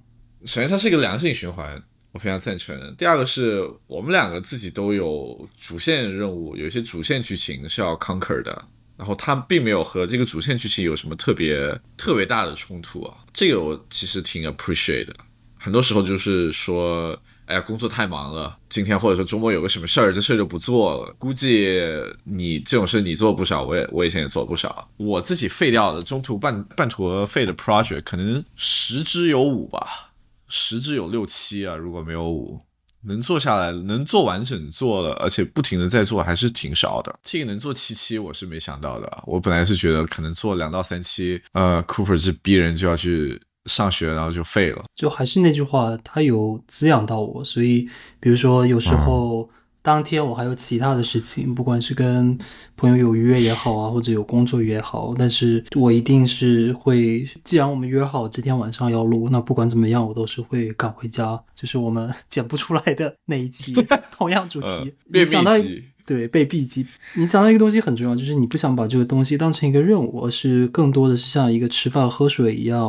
[0.45, 1.83] 首先，它是一个良性循环，
[2.13, 2.95] 我非常赞成。
[2.97, 13.17] 第二个是我们两个自己都有主线任务，有一些主线剧情是要 conquer 的，然后它并没有和这个主线剧情有什么特别特别大的冲突啊。
[13.33, 15.13] 这个我其实挺 appreciate 的。
[15.59, 21.15] 很多时候就是说，哎呀，工作太忙了，今天或者说周末有个什么事儿，这事儿就不做了。
[21.17, 21.81] 估计
[22.23, 24.87] 你这种事你做不少，我也我以前也做不少。
[24.97, 30.11] 我自己废掉的中途半半途而废的 project 可能十之有五吧。
[30.47, 32.59] 十之有六七啊，如果没有五，
[33.05, 37.19] 能做下来，能做完整做了，而且不停的在做，还是挺少的。
[37.23, 39.23] 这个能做七期，我是没想到的。
[39.25, 44.83] 我本来是觉得可能做两到三期，呃，Cooper 是逼人就要去上学，然后就废了。
[44.95, 47.87] 就还是那句话，它有滋养到我，所以
[48.19, 49.49] 比如说有时候。
[49.81, 52.37] 当天我还有其他的事情，不管是跟
[52.75, 61.41] 朋友有约也好啊，或者有工作也好，但是我一定是会，既然我们约好今天晚上要录，那不管怎么样，我都是会赶回家。
[61.55, 63.73] 就是我们剪不出来的那一集，
[64.11, 72.79] 同样主题，呃你被讲到密集对被避机，你讲到一个东西很重要，就是你不想把这个东西当成一个任务，而是更多的是像一个吃饭喝水一样，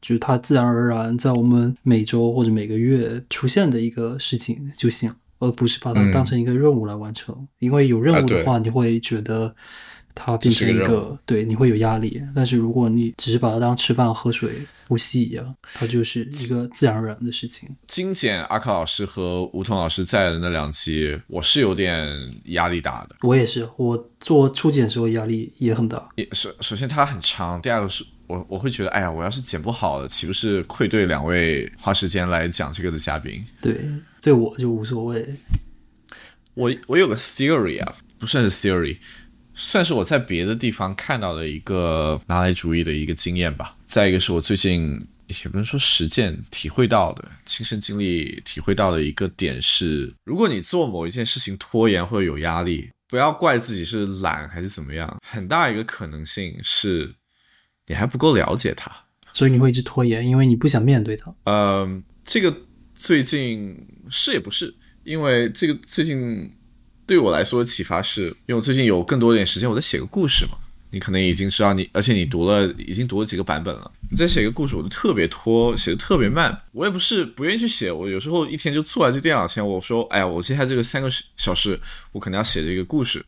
[0.00, 5.12] 就是它自然而然在我们每周或者每个月出现的一个事情就行。
[5.42, 9.54] 而不是把它当成一个任务来完成，因为有任务的话，你会觉得
[10.14, 12.20] 它变成一个对，你会有压力。
[12.34, 14.50] 但是如果你只是把它当吃饭、喝水、
[14.88, 17.68] 呼吸一样，它就是一个自然而然的事情。
[17.86, 23.16] 精简阿克老师和吴桐老师在的那两期，我是有点压力大的。
[23.22, 26.08] 我也是，我做初检的时候压力也很大。
[26.16, 33.44] 也首首先它很长，第二个是我我会觉得，哎呀，我要是剪不好了，岂不是愧对两位花时间来讲这个的嘉宾？
[33.60, 33.80] 对，
[34.20, 35.26] 对我就无所谓。
[36.54, 38.98] 我我有个 theory 啊，不算是 theory，
[39.60, 43.76] 算是我在别的地方看到的一个拿来主义的一个经验吧。
[43.84, 57.14] 再一个是我最近也不能说实践体会到的，亲身经历体会到的一个点是，如果你做某一件事情拖延或者有压力，不要怪自己是懒还是怎么样，很大一个可能性是
[57.86, 58.90] 你还不够了解它。
[59.30, 61.30] 所以你会一直拖延，因为你不想面对它。
[61.44, 62.56] 嗯，这个
[62.94, 63.76] 最近
[64.08, 66.50] 是也不是，因为这个最近
[67.10, 70.52] 对我来说的启发是，因为我最近有更多点时间，我在写个故事嘛。
[70.92, 73.90] 你可能已经知道你，而且你读了，已经读了几个版本了。
[74.08, 76.56] 你在写一个故事，我就特别拖，写的特别慢。
[76.70, 81.76] 我也不是不愿意去写，我有时候一天就坐在这电脑前，我说，哎呀，我接下来这个三个小时，
[82.12, 83.24] 我可能要写这个故事。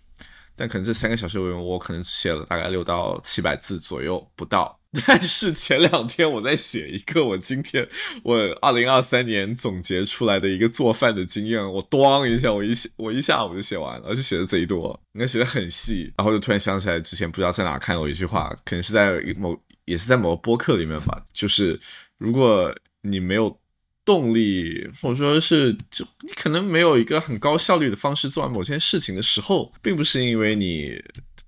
[0.54, 4.78] 但可能这三个小时，我我可能写了大概六到七百字左右，不到。
[5.06, 7.88] 但是前两天我在写一个我今天
[8.22, 21.80] 我二零二三年总结出来的一个做饭的经验，我咣一下，我一写我一下午就写完了，而且写的贼多，应该写的很细，然后就突然想起来之前不知道在哪看过一句话，可能是在某也是在某个播客里面吧，就是
[22.18, 23.58] 如果你没有
[24.04, 31.02] 动力，或者说是就你可能没有一个很高效率的方式做完某件事情的时候，并不是因为你。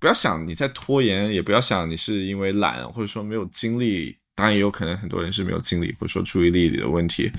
[0.05, 4.15] 不要想你在拖延，也不要想你是因为懒，或者说没有精力。
[4.35, 7.33] 当然也有可能很多人是没有精力，或者说注意力的问题。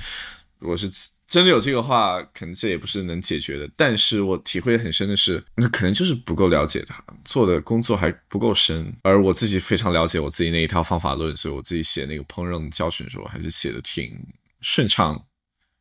[0.58, 0.90] 如果是
[1.28, 3.70] 真的有这个话，可能这也不是能解决的。
[3.76, 8.92] 但是我体会很深的是，那可能就是不够了解他做的工作还不够深。
[9.04, 14.12] 而我自己非常了解我自己那一套方法论，所以我自己写那个烹饪教程的时候，还是写的挺
[14.62, 15.24] 顺畅、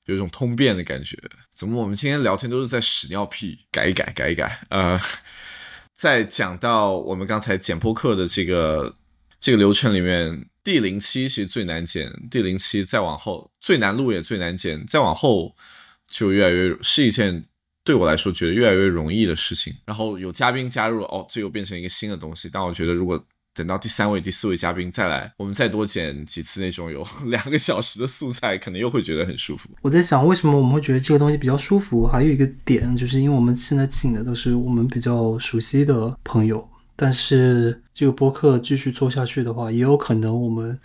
[0.05, 1.19] 有一种通便的感觉。
[1.51, 4.67] 怎么我们今天聊天都是在屎尿屁，改一改，改一改。
[4.69, 5.01] 呃，
[5.97, 8.97] 在讲到我们刚才剪播客的这个
[9.41, 15.55] 这个流程里面，第零期其实最难剪，第零期再往后最难录也最难剪，再往后
[16.09, 17.47] 就越来越是一件
[17.85, 19.73] 对我来说觉得越来越容易的事情。
[19.87, 22.51] 然后有嘉宾加入，哦，这又变成一个新的东西。
[22.53, 29.71] 但我觉得如果等到第三位、第四位嘉宾再来，我们再多剪几次那种有 两个小时的素材，可能又会觉得很舒服。
[29.81, 32.05] 我在想，为什么我们会觉得这个东西比较舒服？
[32.07, 40.77] 还有一个点，就是因为我们现在请的都是我们比较熟悉的朋友，但是这个播客继续做下去的话，也有可能我们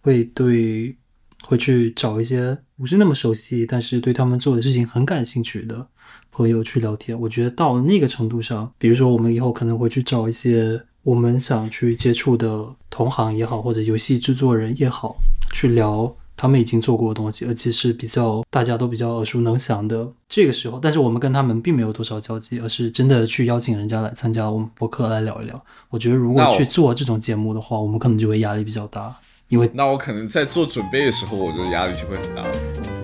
[0.00, 0.96] 会对
[1.44, 5.86] 会去找一些不是那么熟悉，但是对他们做的事情很感兴趣的
[6.32, 7.18] 朋友去聊天。
[7.20, 15.16] 我觉得到了那个程度上，比如说我们以后可能会去找一些我们想去接触的同行也好，或者游戏制作人也好，
[15.54, 20.06] 去聊他们已经做过的东西，而且是比较大家都比较耳熟能详的。
[20.28, 25.64] 这个时候，但是我们跟他们并没有多少交集，而是真的去邀请人家来参加我们博客来聊一聊。
[25.88, 29.10] 我觉得如果去做这种节目的话，我们可能就会压力比较大，
[29.48, 32.97] 因为那我可能在做准备的时候，我觉得压力就会很大。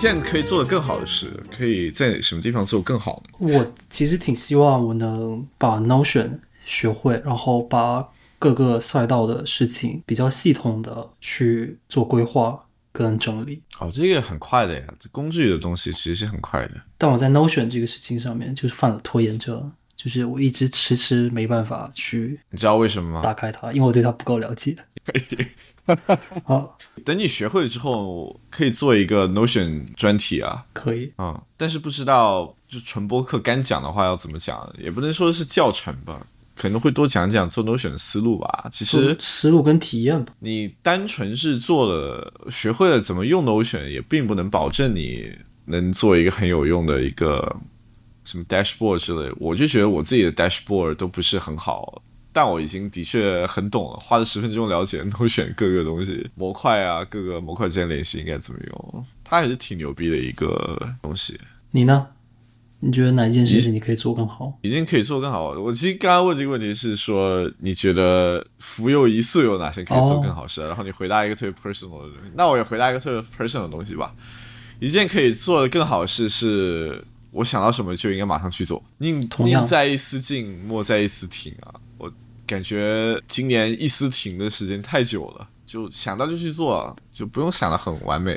[0.00, 3.34] 件可以做的更好的事，可以在什么地方做更好呢？
[3.38, 8.08] 我其实挺希望我能把 Notion 学会，然后把
[8.38, 13.60] 各个赛道的事情比较系统的去做规划跟整理。
[13.78, 16.80] 哦，这个很快的呀，这工具的东西其实是很快的。
[16.96, 23.22] 但我在 Notion 这个事情上面就是犯了拖延症，就是我一直迟迟没办法去你知道为什么吗？
[23.22, 24.74] 打开它，因为我对它不够了解。
[26.44, 30.64] 好，等你学会了之后，可以做一个 Notion 专题啊。
[30.72, 31.12] 可以。
[31.18, 36.26] 嗯，但是不知道就纯播客干讲的话要怎么讲，也不能说是教程吧，
[36.56, 38.68] 可能会多讲讲做 Notion 的思路吧。
[38.70, 40.32] 其实思路跟体验吧。
[40.40, 45.32] 你单纯是做了学会了怎么用 Notion，也并不能保证你
[45.66, 47.56] 能做一个很有用的一个
[48.24, 49.32] 什么 dashboard 之类。
[49.38, 61.38] 我就觉得我自己的 dashboard 都不是很好，但我已经的确很懂了，花了十分钟了解 Notion 各个东西 模块啊，各个模块之间联系应该怎么用，它还是挺牛逼的一个东西。
[61.70, 62.06] 你呢？
[62.82, 64.58] 你觉得哪一件事情你可以做更好？
[64.62, 65.50] 已经可以做更好。
[65.50, 70.62] 我其实刚刚问这个问题是说，你觉得浮游一素有哪些可以做更好事？
[70.66, 74.14] 然后你回答一个特别 personal 的东西，那我也回答一个特别 personal 的东西吧。
[74.78, 81.74] 一件可以做的更好的事是，我想到什么就应该马上去做，宁宁在一丝进，莫在一丝停啊！
[82.50, 88.36] 我感觉今年一丝停的时间太久了，就想到就去做，就不用想的很完美。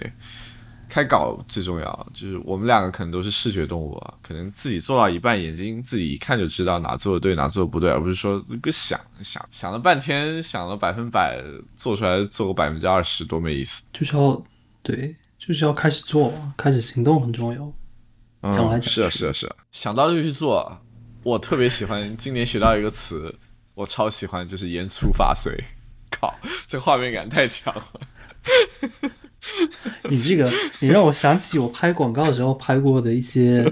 [0.87, 11.43] 开稿最重要，就是我们两个可能都是视觉动物啊，可能自己做到一半，眼睛自己一看就知道哪做的对，哪做的不对，而不是说这个想想想了半天，想了百分百，
[11.75, 13.81] 做出来做个百分之二十，多没意思。
[13.91, 14.39] 就是要
[14.83, 18.51] 对，就是要开始做，开始行动很重要。
[18.51, 20.79] 讲来嗯，讲是啊，是啊，是啊，想到就去做。
[21.23, 23.33] 我特别喜欢今年学到一个词，
[23.75, 25.51] 我超喜欢，就是言出法随。
[26.11, 26.35] 靠，
[26.67, 27.83] 这画面感太强了。
[30.09, 33.65] 你这个，你让我想起我拍广告的时候拍过的一些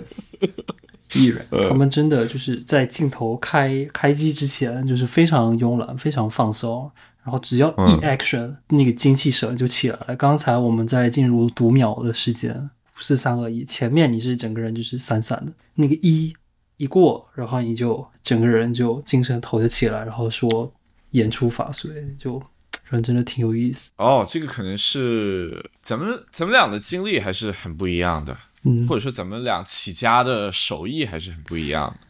[1.13, 6.89] 艺人， 他们真的就是在镜头开开机之前，就是非常慵懒，非常放松，
[7.23, 10.15] 然后只要一 action，、那个精气神就起来了。
[10.15, 16.33] 刚才我们在进入读秒的时间，四三二一，前面你是整个人就是散散的，那个一
[16.81, 20.73] 一过，然后你就整个人就精神头就起来，然后说
[21.11, 22.41] 言出法随，就
[22.89, 23.91] 人真的挺有意思。
[23.97, 32.07] 哦，这个可能是咱们咱们俩的经历还是很不一样的，嗯，或者说咱们俩起家的手艺还是很不一样的。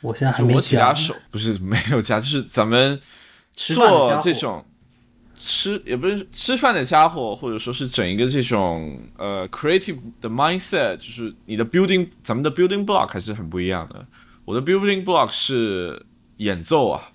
[0.00, 3.00] 我现在还没我起家手不是没有家，就是咱们
[3.54, 4.64] 做这种
[5.42, 14.06] 吃也不是吃饭的家伙，或者说是整一个这种呃 creative 的 mindset，就是你的 building，咱们的 building block 还是很不一样的。
[14.44, 16.04] 我的 building block 是
[16.36, 17.12] 演奏啊，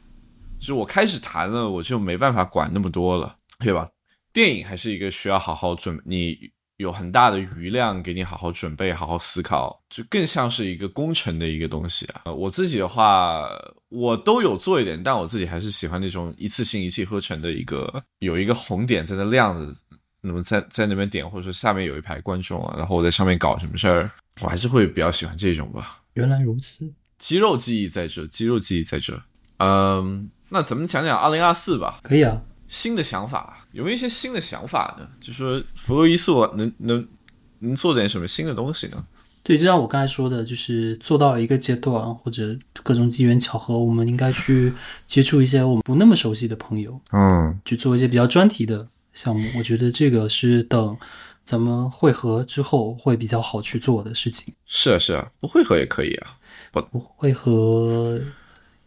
[0.59, 3.87] 就我开始弹了，我就没办法管那么多了，对吧？
[4.33, 6.37] 电影还是一个需要好好准，你
[6.77, 12.21] 有很大的余量给你好好准备、好好思考，就更像是一个工程的一个东西啊。
[12.25, 13.47] 呃我自己的话，
[13.89, 19.73] 我都有做一点，但我自己还是喜欢那种一次性一气呵成的一个，有一个红点在那亮着，
[20.21, 24.11] 那么在在那边点，或者说下面有一排观众啊，然后我在上面搞什么事儿，
[24.41, 26.01] 我还是会比较喜欢这种吧。
[26.15, 29.21] 原来如此，肌肉记忆在这，肌肉记忆在这。
[29.59, 32.01] 嗯，那咱们讲讲二零二四吧。
[32.03, 32.41] 可以啊。
[32.67, 35.07] 新的想法有没有一些新的想法呢？
[35.19, 37.07] 就说浮游一素能能
[37.59, 39.03] 能做点什么新的东西呢？
[39.43, 44.73] 对，就像我刚才说的，就是做到一个阶段或者各种机缘巧合，我们应该去
[45.05, 49.47] 接触一些我们不那么熟悉的朋友，嗯，去做一些比较专题的项目。
[49.55, 50.97] 我觉得这个是等
[51.43, 54.51] 咱们会合之后会比较好去做的事情。
[54.65, 56.37] 是啊是啊，不会合也可以啊。
[56.71, 58.19] 不不会合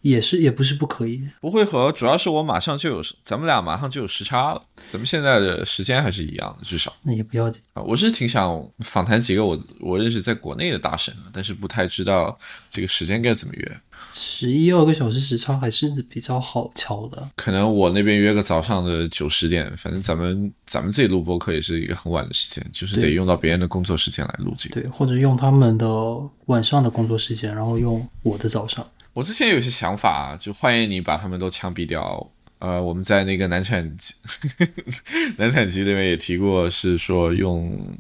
[0.08, 7.62] 也是也不是不可以，不会和，主要是我马上就有，咱们俩马上就有时差了，咱们现在的时间还是一样的，至少那也不要紧。
[7.74, 12.38] 啊，我是挺想访谈几个我我认识在国内的大神，但是不太知道
[12.70, 13.80] 这个时间该怎么约。
[14.10, 17.28] 十一二个小时时差还是比较好敲的。
[17.36, 24.80] 可能我那边约个早上的九十点，反正咱们咱们自己录播客也是一个很晚的时间，就是得用到别人的工作时间来录这个。
[24.80, 25.86] 对，或者用他们的
[26.46, 28.86] 晚上的工作时间，然后用我的早上。
[29.14, 32.30] 我之前有些想法，就欢迎你把他们都枪毙掉。
[32.58, 34.14] 呃，我们在那个难产集
[35.36, 37.96] 难 产集里面也提过，是说用，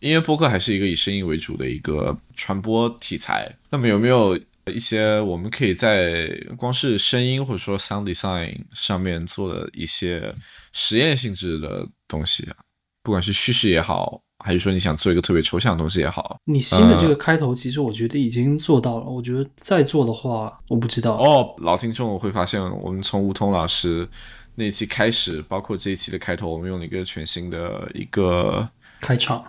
[0.00, 3.56] 因为播客还是一个以声音为主的一个传播题材。
[3.70, 10.34] 那么有没有一些我们可以在光是声音或者说 sound design 上面做的一些
[10.72, 12.56] 实验性质的东西啊？
[13.02, 19.06] 不管是叙事也好，还是说你想做一个特别抽象的东西也好，你新的这个开头，其实我觉得已经做到了。
[19.06, 21.14] 我觉得再做的话，我不知道。
[21.16, 24.08] 哦，老听众会发现，我们从吴桐老师
[24.54, 28.68] 那期开始，包括这一期的开头，我们用了一个全新的一个
[29.00, 29.44] 开场，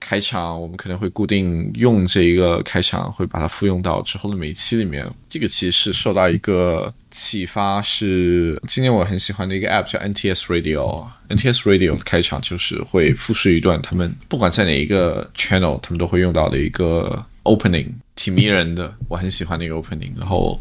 [0.00, 5.06] 开场，我们可能会固定用这一个开场，会把它复用到之后的每一期里面。
[5.28, 11.06] 这个其实是受到一个启发，是今年我很喜欢的一个 app 叫 NTS Radio。
[11.28, 17.86] NTS Radio 的开场就是会复述一段他们不管在哪一个 channel，他们都会用到的一个 opening，
[18.16, 20.10] 挺迷人的，我很喜欢那个 opening。
[20.18, 20.60] 然后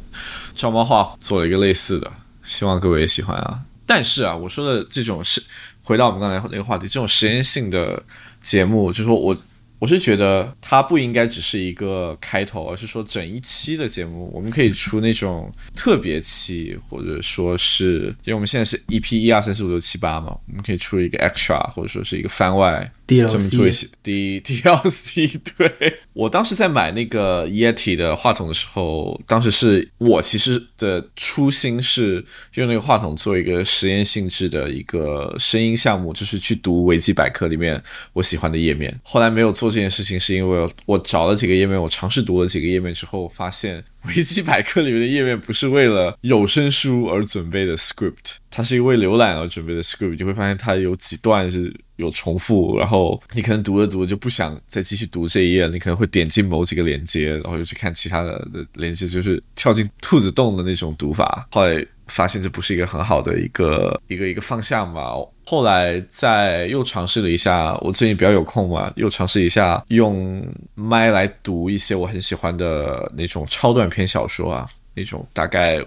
[0.56, 2.12] 照猫画做了一个类似的，
[2.44, 3.62] 希望各位也喜欢啊。
[3.88, 5.42] 但是啊，我说的这种是
[5.90, 8.00] 回到我们刚才那个话题，这种实验性的
[8.44, 9.36] 节目，就是说我
[9.80, 22.92] 我是觉得它不应该只是一个开头，而是说整一期的节目，我们可以出那种特别期，或者说是因为我们现在是 EP 一二三四五六七八嘛，我们可以出一个 extra，或者说是一个番外。
[23.28, 25.28] 专门做一 DLC 些 D L C，。
[25.58, 32.24] 对 我当时在买那个 Yeti 的话筒的时候，当时是我其实的初心是
[32.56, 37.82] 用那个话筒做一个实验性质的一个声音项目，就是去读维基百科里面
[38.14, 38.94] 我喜欢的页面。
[39.04, 50.16] 后来没有做这件事情，是因为我找了几个页面，我尝试读了几个页面之后，发现 维基百科里面的页面不是为了有声书而准备的 script，它是一个为浏览而准备的 script。
[50.18, 61.48] 你会发现它有几段是有重复，然后你可能读着读着就不想再继续读这一页，你可能会点进某几个连接，然后又去看其他的的链接，就是跳进兔子洞的那种读法。
[61.52, 65.14] 后来发现这不是一个很好的一个一个一个方向吧。
[65.46, 70.46] 后来再又尝试了一下，我最近比较有空嘛，又尝试一下用
[70.76, 75.84] 麦来读一些我很喜欢的那种超短篇小说啊，那种大概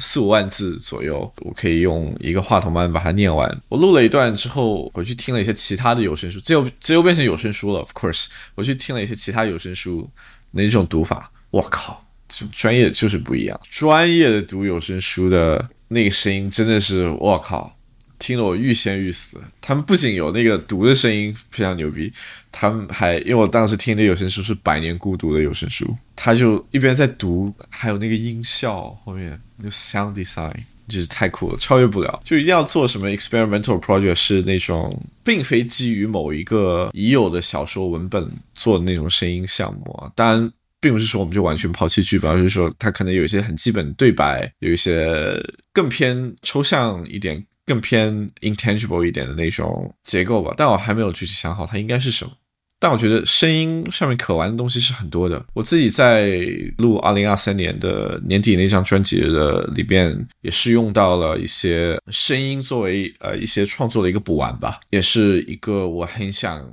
[0.00, 3.48] 四五万字左右，我可以用一个话筒慢慢把它念完。
[3.68, 7.78] 我录了一段之后，回去听了一些其他的有声书，这又这又变成有声书了。
[7.78, 10.10] Of course，我去听了一些其他有声书
[10.50, 12.00] 那种读法，我靠，
[12.36, 13.60] 就专业就是不一样。
[13.70, 17.76] 专业的读有声书的那个声音真的是我靠，
[18.18, 19.40] 听了我欲仙欲死。
[19.60, 22.12] 他们不仅有那个读的声音非常牛逼，
[22.50, 30.52] 他们还因为我当时听的有声书是《百年孤独》的有声书，他就一边在读，还有那个音效后面就 sound design。
[30.86, 32.20] 就是太酷了，超越不了。
[32.22, 40.12] 就一定要做什么 experimental project，是那种并非基于某一个已有的小说文本做的那种声音项目啊。
[40.14, 40.52] 当然，
[40.84, 50.52] 并不是说我们就完全抛弃剧本，而是说它可能有一些很基本的对白，有一些更偏抽象一点、更偏 intangible 一点的那种结构吧。
[50.58, 52.32] 但我还没有具体想好它应该是什么。
[52.78, 55.42] 但我觉得声音上面可玩的东西是很多的。
[55.54, 56.38] 我自己在
[56.76, 66.68] 录二零二三年的年底那张专辑的里边，也是用到了一些声音作为呃一些创作的一个补完吧，也是一个我很想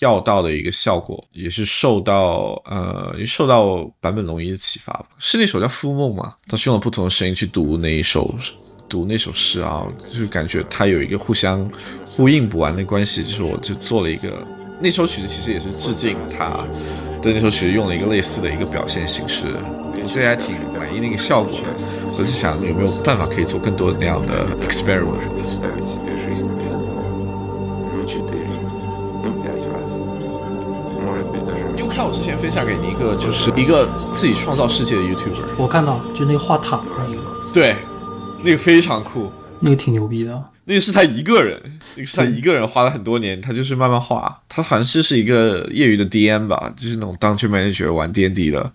[0.00, 5.06] 要到的一个效果，也是受到呃受到坂本龙一的启发吧。
[5.18, 6.34] 是那首叫《复梦》嘛？
[6.48, 8.34] 他是用了不同的声音去读那一首。
[8.88, 11.68] 读那首诗啊，就是感觉他有一个互相
[12.06, 14.32] 呼应不完的关系，就是我就做了一个
[14.80, 16.64] 那首曲子，其实也是致敬他
[17.20, 19.56] 的那首曲子，用了一个类似的一个表现形式，
[20.00, 21.66] 我自己还挺满意那个效果的。
[22.12, 25.18] 我在想有没有办法可以做更多那样的 experiment。
[31.74, 35.44] 你看，我之前分享给你一个，就是一个自己创造世界的 YouTuber。
[35.56, 37.76] 我看到，就那个画塔那个，对，
[38.42, 40.42] 那个非常酷，那个挺牛逼的。
[40.64, 41.60] 那个是他一个人，
[41.94, 44.40] 那是他一个人画了很多年，他就是慢慢画。
[44.48, 48.72] 他好像是是一个业余的 DM 吧，就是那种当 GameManager 玩 DND 的。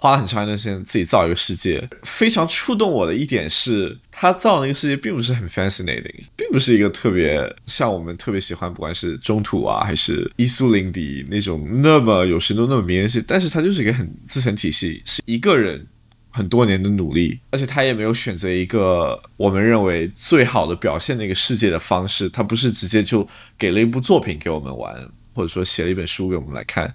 [0.00, 1.86] 花了很长一段时间自己造一个世界。
[2.02, 15.86] 非常触动我的一点是，他造那个世界并不是很 fascinating，并不是一个特别像我们特别喜欢，不管是中土啊还是伊苏林迪那种那么有深度、那么迷人系，但是它就是一个很自成体系，是一个人。
[16.32, 22.28] 很多年的努力，而且他也没有选择一个我们认为最好的表现那个世界的方式。
[22.28, 23.26] 他不是直接就
[23.58, 24.94] 给了一部作品给我们玩，
[25.34, 26.94] 或者说写了一本书给我们来看。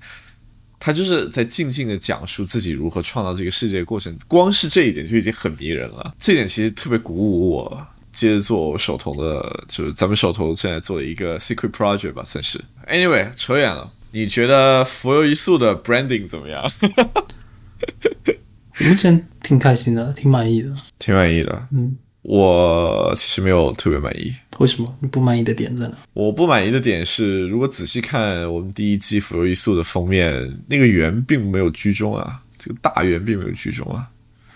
[0.80, 4.16] 他就是在静静的讲述自己如何创造这个世界的过程。
[4.28, 6.14] 光是这一点就已经很迷人了。
[6.20, 12.64] 这点其实特别鼓舞我，接着做我手头的，就是咱们手头现在做的一个 secret project 吧，算是。
[12.88, 13.92] Anyway，扯远了。
[14.12, 16.64] 你觉得浮游一素的 branding 怎么样？
[18.80, 20.72] 目前挺开心的，挺满意的。
[21.00, 21.68] 挺满意的。
[21.72, 21.98] 嗯，
[22.28, 24.34] 我其实没有特别满意。
[24.58, 24.98] 为什么？
[25.00, 25.94] 你不满意的点在哪？
[26.14, 34.08] 我不满意的点是，如果仔细看我们第一季《浮游一素》的封面，那个圆并没有居中啊，这个大圆并没有居中啊。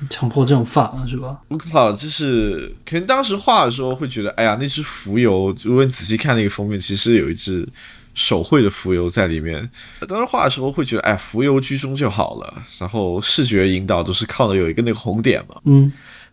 [0.09, 1.39] 强迫症犯了是吧？
[1.49, 5.55] 我靠，就是可能当时画的时候会觉得，哎呀，那只浮游。
[5.61, 7.67] 如果你仔细看那个封面，其实有一只。
[8.15, 9.70] 手绘的浮游在里面，
[10.05, 12.63] 当时画的时候会觉得，哎，浮游居中就好了。
[12.78, 15.89] 然后视觉引导都是靠的有一个那个红点嘛，嗯，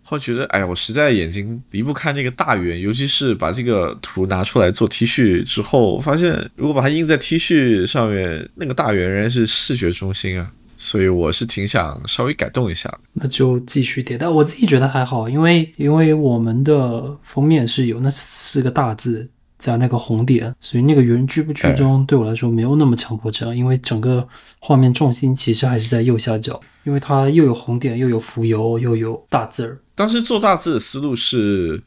[0.07, 2.81] 会觉得，哎呀，我实在眼睛离不开那个大圆。
[2.81, 10.53] 尤其是把这个图拿出来做 T 恤之后，发现如果把它印在 T 恤上面，那个大圆仍然是视觉中心啊。
[10.79, 12.93] 所以我是挺想稍微改动一下。
[13.15, 14.29] 那就继续迭代。
[14.29, 19.27] 我自己觉得还好，因为因为我们的封面是有那四个大字。
[19.59, 24.27] 加那个红点，所以那个圆居不居中对我来说没有那么强迫症，因为整个
[24.59, 29.79] 画面重心其实还是在右下角，因为它又有红点，又有浮游，又有大字儿。
[29.95, 31.83] 当时做大字的思路是，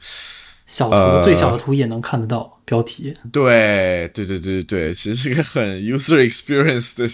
[0.66, 2.56] 小图最小的图也能看得到。
[2.70, 7.04] 标题对对对对对其实是一个很 user experience 的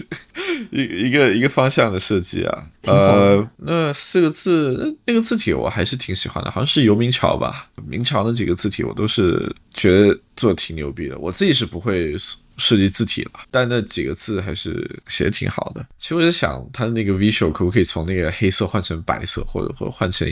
[0.71, 2.67] 一一个一个方向的设计啊。
[2.83, 7.69] 呃，那四个字那个字体我还是挺喜欢的，好像是游明桥吧？
[7.87, 11.19] 明桥那几个字体我都是觉得做的挺牛逼的。
[11.19, 12.15] 我自己是不会
[12.57, 15.87] 设计字体了，但那几个字还是写的挺好的。
[15.99, 20.27] 其实我在想，它的那个 visual 可不可以从那个黑色换成白色，或者或换成。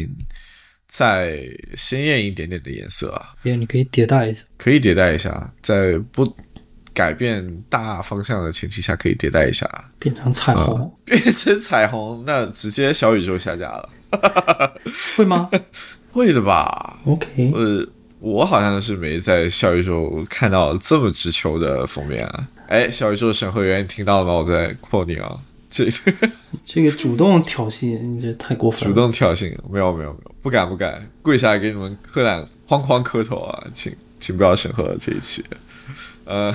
[0.87, 6.37] 再鲜艳一点点的颜色啊，对你可以迭代一下，可以迭代一下，在不
[6.95, 9.69] 改变大方向的前提下，可以迭代一下，
[9.99, 13.91] 变成彩虹， 变成彩虹，那直接小宇宙下架了，
[15.17, 15.51] 会吗？
[16.13, 17.85] 会的吧？OK，呃，
[18.21, 22.49] 我好像是没在小宇宙看到这么直球的封面啊。
[22.69, 24.33] 哎，小宇宙的审核员，你听到了吗？
[24.35, 25.37] 我在扩你啊。
[25.69, 25.89] 这
[26.65, 28.87] 这个主动挑衅，你这太过分了。
[28.87, 35.45] 主动挑衅，没有没有没有，不敢不敢，跪下来给你们磕两哐哐磕头啊，请请不要审核这一期。
[36.25, 36.53] 呃，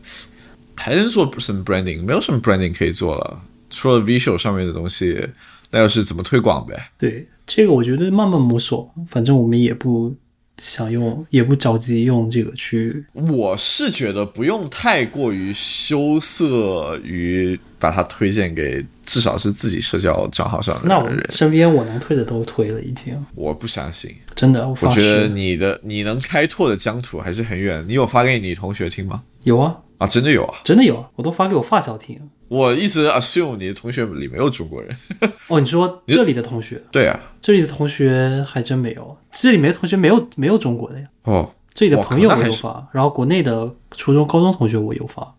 [0.74, 2.04] 还能做什么 branding？
[2.04, 5.28] 没有什么 branding 可以做了，除了 visual 上面的东西，
[5.70, 6.90] 那又是怎么推广呗？
[6.98, 10.14] 对，这个我觉得慢慢摸索，反正我们也不。
[10.60, 20.88] 想用也不着急用这个去，我是觉得不用太过于羞涩于把它推荐给至少是自己社交账号上的人。
[20.88, 23.16] 那我身边我能推的都推了，已经。
[23.34, 27.84] 我不相信，真的，我觉得你的你能开拓的疆土还是很远。
[27.86, 29.22] 你有发给你同学听吗？
[29.44, 32.20] 有啊，啊，真的有啊，真的有，我都发给我发小听。
[32.48, 34.96] 我一直 assume 你的同学里没有中国人。
[35.48, 36.82] 哦，你说 这里的同学？
[36.90, 39.16] 对啊，这里的同学还真没有。
[39.30, 41.06] 这里没同学没有没有中国的呀。
[41.24, 45.34] 哦，这里的朋友我有发，然后国内的初中、高中同学我有发。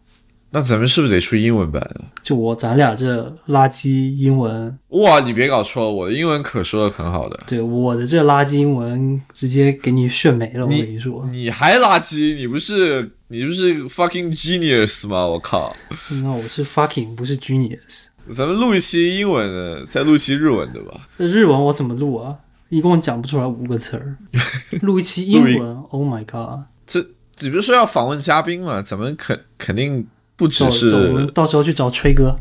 [0.51, 1.81] 那咱们是不是得出英文版？
[2.21, 4.77] 就我咱俩这垃圾英文。
[4.89, 7.39] 哇，你别搞错了，我的英文可说的很好的。
[7.47, 10.65] 对，我的这垃圾英文直接给你炫没了。
[10.65, 12.35] 我跟你说，你还垃圾？
[12.35, 13.11] 你不是？
[13.31, 15.23] 你不是 fucking genius 吗？
[15.23, 15.75] 我靠！
[16.23, 18.07] 那我是 fucking 不是 genius。
[18.31, 21.07] 咱们录一期英文的，再录一期日文的吧。
[21.17, 22.35] 日文我怎么录啊？
[22.69, 24.17] 一共讲不出来五个词儿。
[24.81, 26.61] 录一期英文，Oh my god！
[26.87, 26.99] 这
[27.41, 28.81] 你不是说要访问嘉宾吗？
[28.81, 30.07] 咱们肯肯定
[30.39, 31.27] 不只是。
[31.27, 32.35] 到时候去找吹哥。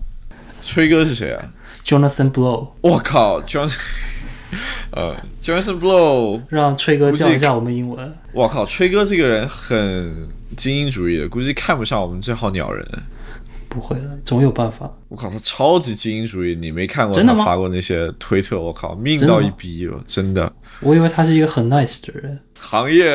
[0.62, 1.52] 吹哥是谁啊
[1.84, 2.68] ？Jonathan Blow。
[2.80, 3.76] 我靠，Jonathan。
[4.92, 8.14] 呃，Jonathan Blow，让吹哥教一下我们英文。
[8.32, 10.26] 我靠，吹哥这个人很
[10.56, 12.86] 精英主义的，估计看不上我们这号鸟人。
[13.68, 14.90] 不会的，总有办法。
[15.08, 18.58] 我靠，他超级精英主义，你没看过他发过那些推特？
[18.58, 20.50] 我靠，命到一逼了，真的。
[20.80, 22.40] 我以为他是一个很 nice 的人。
[22.58, 23.06] 行业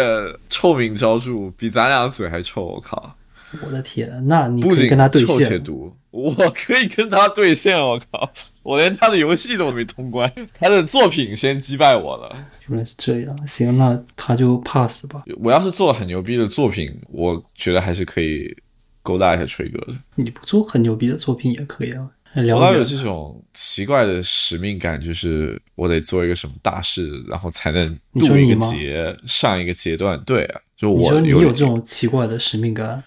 [0.50, 2.64] 臭名昭著，比咱俩嘴还臭。
[2.64, 3.16] 我靠。
[3.62, 5.64] 我的天，那你不以跟他对线。
[5.64, 8.32] 毒，我可以跟他对线，我靠，
[8.64, 12.36] 我连他的游戏都没通关，他的作品先击败我了。
[12.68, 15.24] 原来是这样，行，那他就 pass 吧。
[15.38, 18.56] 我要是做很牛逼的作品，我觉得还是可以
[19.01, 19.93] 勾搭一下锤哥的。
[20.16, 22.10] 你不做很牛逼的作品也可以啊。
[22.36, 30.20] 聊我老有这种奇怪的使命感，就是我得做一个什么大事，然后才能你渡一个劫，上一个阶段。
[30.26, 33.04] 对啊，就我你说你有有这种奇怪的使命感，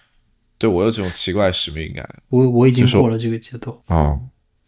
[0.58, 2.08] 对我有这种奇怪的使命感。
[2.28, 4.20] 我我已经过了这个阶段，哦，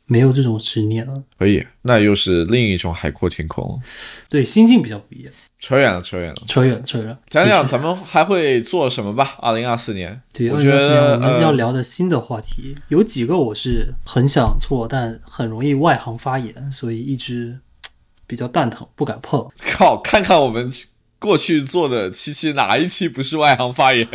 [0.07, 1.15] 没有这种执念了。
[1.39, 3.81] 可以，那又是另一种海阔天空。
[4.29, 5.33] 对，心境比较不一样。
[5.61, 6.37] 扯远了，扯远了。
[6.47, 7.19] 扯远了，扯远了。
[7.29, 9.35] 讲讲咱们还会做什么吧？
[9.41, 17.59] 二零二四年，对，我觉得我们是要呃聊的新的话题，有几个我是很想做，但很容易外行发言，所以一直
[18.25, 19.45] 比较蛋疼，不敢碰。
[19.73, 20.71] 靠，看看我们
[21.19, 24.07] 过去做的七期哪一期不是外行发言？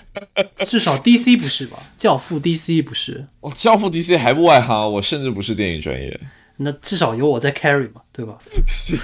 [0.66, 1.78] 至少 DC 不是吧？
[1.96, 6.20] 教父 DC 不是，我教父 DC 还不外行，我甚至不是电影专业。
[6.58, 8.38] 那至少有我在 carry 嘛，对吧？
[8.68, 8.98] 行，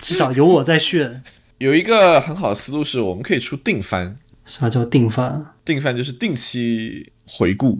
[0.00, 1.22] 至少有我在炫。
[1.58, 5.44] 有一个很好的思路是，我们可以出定番，啥叫定番？
[5.64, 7.78] 定番就是定期回顾。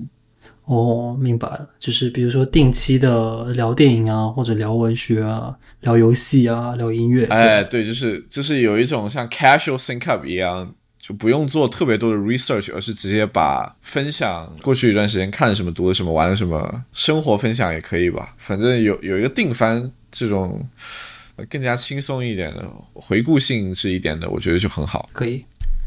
[0.68, 7.24] 哦，明白了，就是比如说定期的聊电影啊，或者聊文学啊，聊游戏啊，聊音乐。
[7.28, 18.34] 哎，对，就是就是有一种像 casual sync up 一样，就不用做特别多的 research，而是直接把分享过去一段时间看了什么、读的什么、玩了什么，生活分享也可以吧。
[18.36, 20.68] 反正有有一个定番这种
[21.36, 25.08] 呃更加轻松一点的回顾性质一点的，我觉得就很好。
[25.14, 25.42] 可以，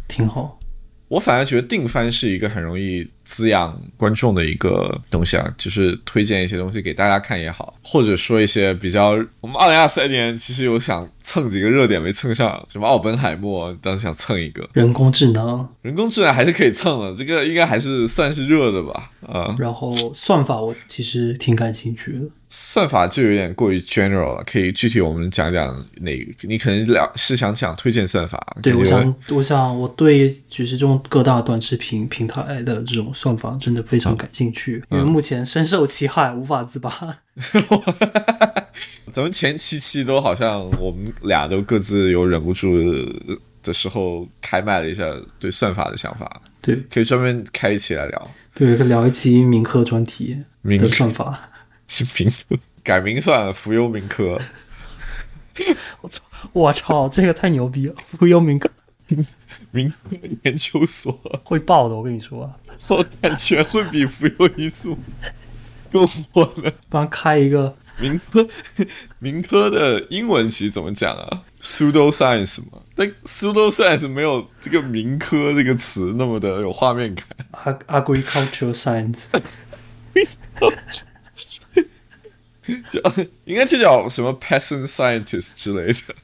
[0.08, 0.58] 挺好。
[1.12, 9.10] 我反而觉得定番是一个很容易滋养观众的一个东西啊，就是推荐一些东西给大家看也好，或者说一些比较，
[9.42, 22.20] 我们二零二三年其实有想蹭几个热点没蹭上，什么奥本海默，当时想蹭一个，人工智能，人工智能还是可以蹭的，这个应该还是算是热的吧，啊、然后算法我其实挺感兴趣的。
[22.54, 36.92] 算法就有点过于 general 了，可以具体我们讲讲哪，你可能聊是想讲推荐算法，对，我想，我想，我对就是这种各大短视频平台的这种算法真的非常感兴趣，因为目前深受其害，无法自拔。
[39.12, 42.76] 咱们前七期都好像我们俩都各自有忍不住
[43.62, 45.06] 的时候开麦了一下
[45.40, 48.32] 对算法的想法，对，可以专门开一期来聊。
[48.54, 51.50] 对，聊一期民科专题民科算法。
[51.88, 52.32] 是名
[52.84, 54.40] 改名算了，浮游民科。
[56.02, 56.24] 我操，
[56.54, 57.96] 我操这个太牛逼了！
[58.02, 58.70] 浮游民科
[59.72, 59.96] 民科
[60.44, 61.12] 研究所，
[61.44, 62.50] 会爆的，我跟你说。
[62.88, 64.98] 我感觉会比浮游一素
[65.92, 66.74] 更火的。
[66.90, 68.48] 不然开一个民科，
[69.20, 77.26] 民科的英文其实怎么讲啊？pseudo science 嘛，但 pseudo science 没有这个民科这个词那么的有画面感。
[77.64, 79.26] ag- agricultural science，
[82.90, 83.02] 就
[83.46, 86.16] 应该就叫什么 peasant scientist 之类的，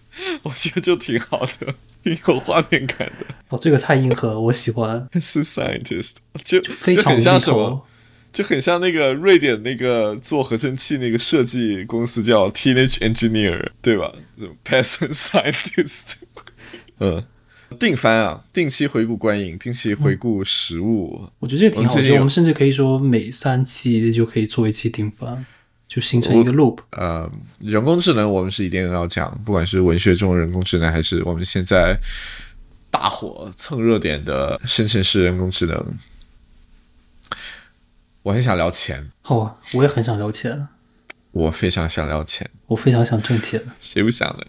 [0.43, 3.25] 我觉得就挺好的，挺有画面感的。
[3.49, 7.85] 哦，这个太硬核了，我喜欢，peasant scientist 就非常就很像什么，
[8.37, 14.13] 就很像那个瑞典那个做合成器那个设计公司叫 Teenage Engineer，对吧？
[14.37, 16.13] 这种 peasant scientist，
[16.99, 17.25] 嗯。
[17.79, 21.95] 定番啊，定期回顾观影，定期回顾实物，我觉得这个挺好。
[21.95, 25.43] 的我们甚至可以说每三期就可以做一期定番，
[25.87, 26.77] 就形成一个 loop。
[26.91, 27.29] 呃，
[27.59, 31.97] 人工智能我们是一定要讲，不管是文学中人工智能，还是我们现在
[32.91, 35.97] 大火蹭热点的生成式人工智能，
[38.27, 40.67] 我很想聊钱，好啊，我也很想聊钱，
[41.31, 43.61] 我非常想聊钱，我非常想挣钱。
[43.79, 44.43] 谁不想呢？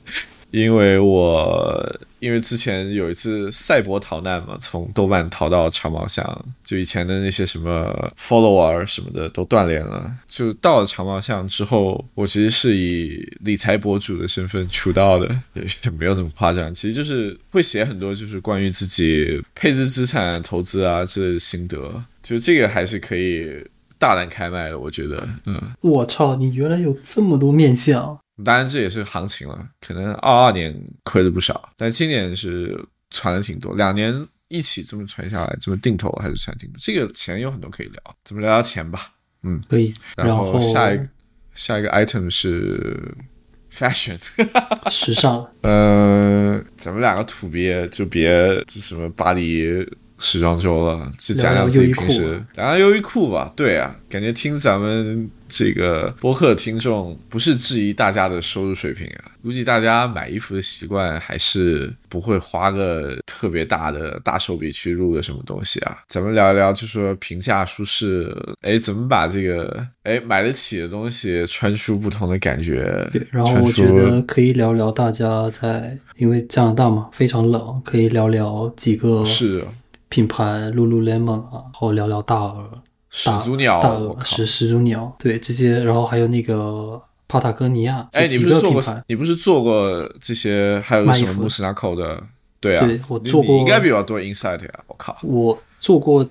[0.51, 10.13] 因为我因为之前有一次赛博逃难嘛，从豆瓣逃到长毛象，就以前的那些什么 follower 什么的都断联了。
[10.27, 16.75] 就到了长毛象之后，我其实是以理财博主的身份出道的，也没有那么夸张。
[16.75, 23.65] 其实就是会写很多就是关于自己配置资产、投资啊之类的心得，就这个还是可以
[23.99, 25.59] 大胆开麦的，我觉得，嗯。
[25.81, 34.15] 我操，你原来有这么多面相，当然这也是行情了，可能二二年亏了不少，但今年是传的挺多，两年
[34.49, 36.77] 一起这么传下来，这么定投还是传挺多。
[36.79, 39.15] 这个钱有很多可以聊，咱们聊聊钱吧。
[39.43, 39.91] 嗯，可以。
[40.15, 41.09] 然后下一个
[41.55, 43.17] 下一个 item 是
[43.73, 44.19] fashion，
[44.91, 48.31] 时尚，呃，咱们两个土鳖就别
[48.67, 49.89] 这什么巴黎
[50.19, 53.53] 时装周了，就讲讲自己平时聊聊优衣库吧。
[53.57, 65.99] 对啊，感觉听咱们这个播客听众不是质疑大家的收入水平啊，估计大家买衣服的习惯还是不会花个特别大的大手笔去入个什么东西啊。
[66.09, 73.09] 咱们聊一聊，就说平价舒适，哎，怎么把这个哎买得起的东西穿出不同的感觉？
[73.13, 79.63] 对，然后我觉得可以聊聊大家在，因为加拿大嘛非常冷，可以聊聊几个是。
[80.09, 88.83] 品牌 Lululemon 啊，然后聊聊大鹅、始祖鸟、大鹅始始祖鸟，对这些，然后还有那个帕塔哥尼亚，哎，你不是做过？
[89.07, 90.83] 你不是做过这些？
[90.85, 92.23] 还有什么穆斯纳口的？
[92.61, 94.81] 对啊，对我做过，应该比较多 Inside 呀！
[94.89, 96.29] 我靠，我做过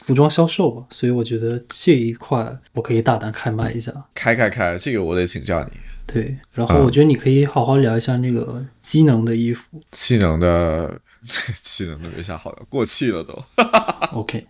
[0.00, 3.92] 服装销售，所以我觉得这一块我可以大胆开麦一下。
[4.14, 5.70] 开开开，这个我得请教你。
[6.10, 9.78] 对，然后我觉得你可以好好聊一下那个机能的衣服。
[9.90, 10.98] 机能的，
[11.62, 13.38] 机能的没啥好聊，过气了都。
[14.12, 14.46] OK，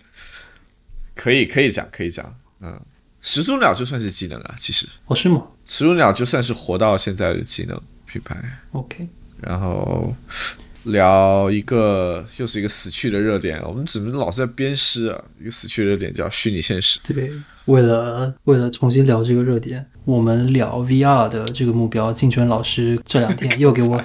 [1.16, 2.80] 可以可以讲可以讲，嗯，
[3.20, 4.86] 始祖鸟就算是机能啊，其实。
[5.06, 5.44] 哦，是吗？
[5.66, 8.40] 始祖鸟就算是活到现在的机能品牌。
[8.72, 9.08] OK，
[9.40, 10.14] 然后。
[10.84, 15.24] 聊一个又是一个死去的热点，我们怎么老是在鞭尸啊？
[15.38, 16.98] 一个死去的热点叫虚拟现实。
[17.02, 17.30] 对，
[17.66, 22.10] 为了为了重新聊这个热点，我们聊 VR 的这个目标。
[22.10, 24.02] 静泉老师这两天 又给我，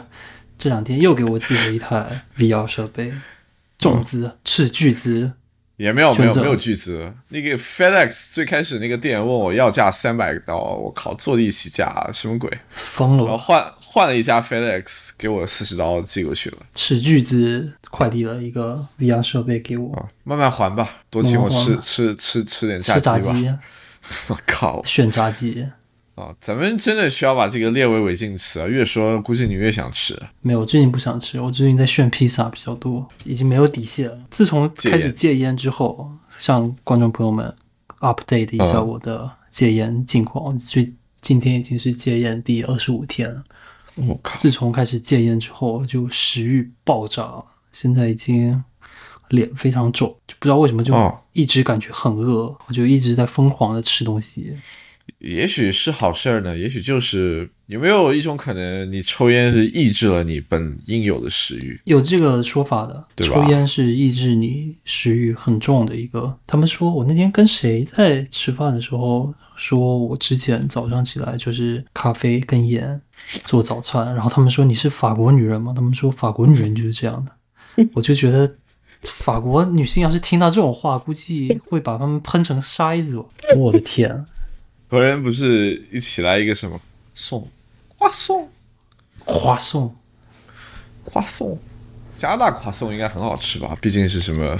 [0.57, 3.13] 这两天又给我寄了一台 VR 设备，
[3.79, 5.31] 重资斥巨资。
[5.77, 12.51] 也没有没有没有巨资，那个 FedEx 最开始那个店问我要价三百刀，我靠，坐地起价，什么鬼？
[12.69, 13.23] 疯了！
[13.23, 23.59] 然后换换了一家 FedEx，给我四十刀寄过去了，斥巨资快递了一个 VR 设备给我，慢慢还吧，多请我吃吃吃吃点炸鸡吧。
[24.29, 25.69] 我靠，炫炸鸡。
[26.15, 28.67] 哦，咱们真的需要把这个列为违禁词啊！
[28.67, 30.15] 越说估计你越想吃。
[30.41, 34.19] 没有，我最近不想吃，我最近在炫披萨比较多，已经没有底线了。
[34.29, 37.51] 自从开始戒烟之后，向观众朋友们
[37.99, 40.57] update 一下我的戒烟近况。
[40.59, 43.43] 所以今天已经是戒烟第二十五天了。
[43.95, 44.37] 我靠！
[44.37, 48.63] 自从开始戒烟之后，就食欲暴涨，现在已经
[49.29, 50.93] 脸非常肿，就不知道为什么就
[51.31, 54.55] 一直感觉很饿，我就一直在疯狂的吃东西。
[55.23, 61.79] 也许是好事儿呢，也许就是有没有一种可能，你抽烟是抑制了你本应有的食欲？
[61.85, 66.37] 有这个说法的，抽烟是抑制你食欲很重的一个。
[66.45, 73.01] 他们说我那天跟谁在吃饭的时候，说我之前早上起来就是咖啡跟盐
[73.45, 75.71] 做早餐，然后他们说你是法国女人吗？
[75.73, 78.55] 他们说法国女人就是这样的， 我就觉得
[79.03, 83.23] 法国女性要是听到这种话，估计会把他们喷成筛子。
[83.55, 84.25] 我的天！
[84.93, 86.79] 昨天不是一起来一个什么？
[87.15, 87.49] 送。
[87.97, 88.47] 花送。
[89.25, 89.95] 花送。
[91.03, 91.57] 花送，
[92.13, 93.75] 加拿大花送应该很好吃吧？
[93.81, 94.55] 毕竟是什么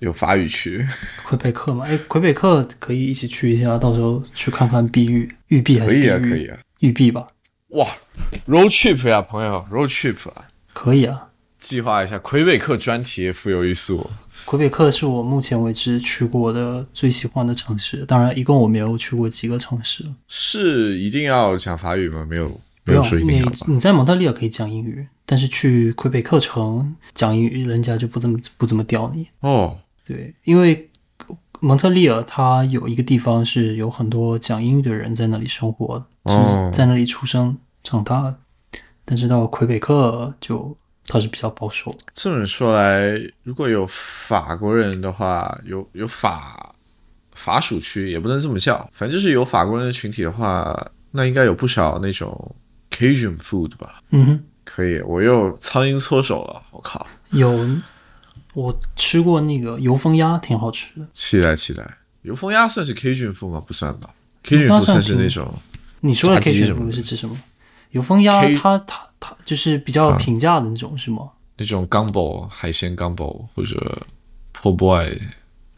[0.00, 0.84] 有法语区，
[1.24, 1.84] 魁北克嘛？
[1.86, 5.32] 哎，魁北克可以一起去一下，到时候去看看碧玉。
[5.46, 7.24] 玉璧还是可以啊，可以啊，玉璧吧？
[7.68, 7.86] 哇
[8.48, 11.30] ，road trip 呀，朋友，road trip 啊，可以啊，
[11.60, 14.10] 计划一下魁北克专题，富有一素。
[14.48, 20.02] 魁北克是我目前为止去过的最喜欢的城市，当然，一共我没有去过几个城市。
[20.26, 22.26] 是一定要讲法语吗？
[22.26, 23.44] 没有，没有说一定要。
[23.44, 29.28] 你你在蒙特利尔可以讲英语，但是去魁北克城讲英语，人家就不怎么不怎么屌你。
[29.40, 29.76] 哦，
[30.06, 30.88] 对，因为
[31.60, 36.34] 蒙特利尔它有一个地方是有很多讲英语的人在那里生活，是
[36.72, 38.34] 在那里出生长大的，
[39.04, 40.74] 但是到魁北克就。
[41.08, 41.90] 他是比较保守。
[42.12, 46.74] 这么说来，如果有法国人的话，有有法
[47.34, 52.54] 法属区，也不能这么叫，反正就是有法国人的群体的话，那应该有不少那种
[52.90, 54.02] Cajun food 吧？
[54.10, 55.00] 嗯哼，可以。
[55.00, 57.06] 我又苍蝇搓手了，我靠！
[57.30, 57.50] 有，
[58.54, 61.06] 我吃过那个油封鸭，挺好吃的。
[61.12, 63.62] 期待期待，油封鸭算是 Cajun food 吗？
[63.66, 64.10] 不算吧
[64.44, 65.52] ？Cajun food 算是那种。
[66.02, 67.34] 你说的 Cajun food 是指什么？
[67.92, 69.07] 油封鸭，它它。
[69.20, 71.30] 它就是比较平价的那种，是吗？
[71.56, 74.06] 那种 gumbo 海鲜 gumbo 或者
[74.54, 75.20] po boy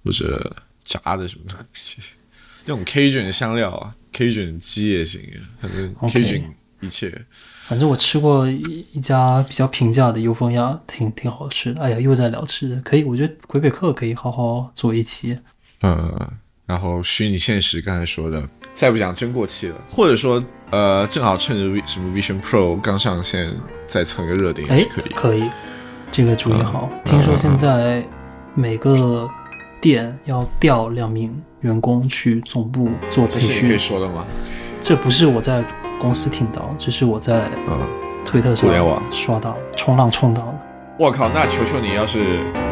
[0.05, 2.03] 或者炸的什么东西，
[2.66, 5.22] 那种 Cajun 香料啊，Cajun 鸡也行，
[5.61, 6.43] 反正 Cajun
[6.80, 7.24] 一切。
[7.66, 11.80] 反正我吃过一一家比较平价的油封鸭，挺挺好吃的。
[11.80, 15.38] 哎呀，又在聊吃的，可以，我觉得魁北克可以好好做一期。
[15.82, 16.30] 嗯，
[16.66, 20.43] 然后虚拟现实刚才说的，再不讲真过气了，或者说。
[20.70, 23.52] 呃，正好趁着什么 Vision Pro 刚上线，
[23.86, 25.12] 再蹭个热点也是可以。
[25.14, 25.50] 可以，
[26.12, 26.88] 这个主意好。
[27.04, 28.04] 听说现在
[28.54, 29.28] 每个
[29.80, 33.68] 店要调两名员工去总部做培训。
[33.68, 34.24] 可以说的吗？
[34.82, 35.62] 这不是我在
[36.00, 37.48] 公司听到，这是我在
[38.24, 38.70] 推特上
[39.12, 40.58] 刷到，冲浪冲到的。
[41.00, 42.18] 我靠，那求求你，要是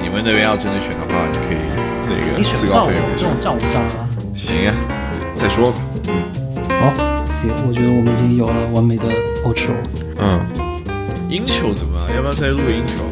[0.01, 1.59] 你们那边要真的选的话，你可以
[2.05, 4.09] 那个你选不到我自告奋勇这种账不账啊？
[4.35, 4.75] 行呀，
[5.35, 5.79] 再说吧。
[6.81, 6.93] 好，
[7.29, 9.05] 行，我觉得我们已经有了完美的
[9.45, 9.73] outro。
[10.19, 10.41] 嗯，
[11.29, 11.99] 英球怎么？
[12.15, 13.03] 要不要再录个英球？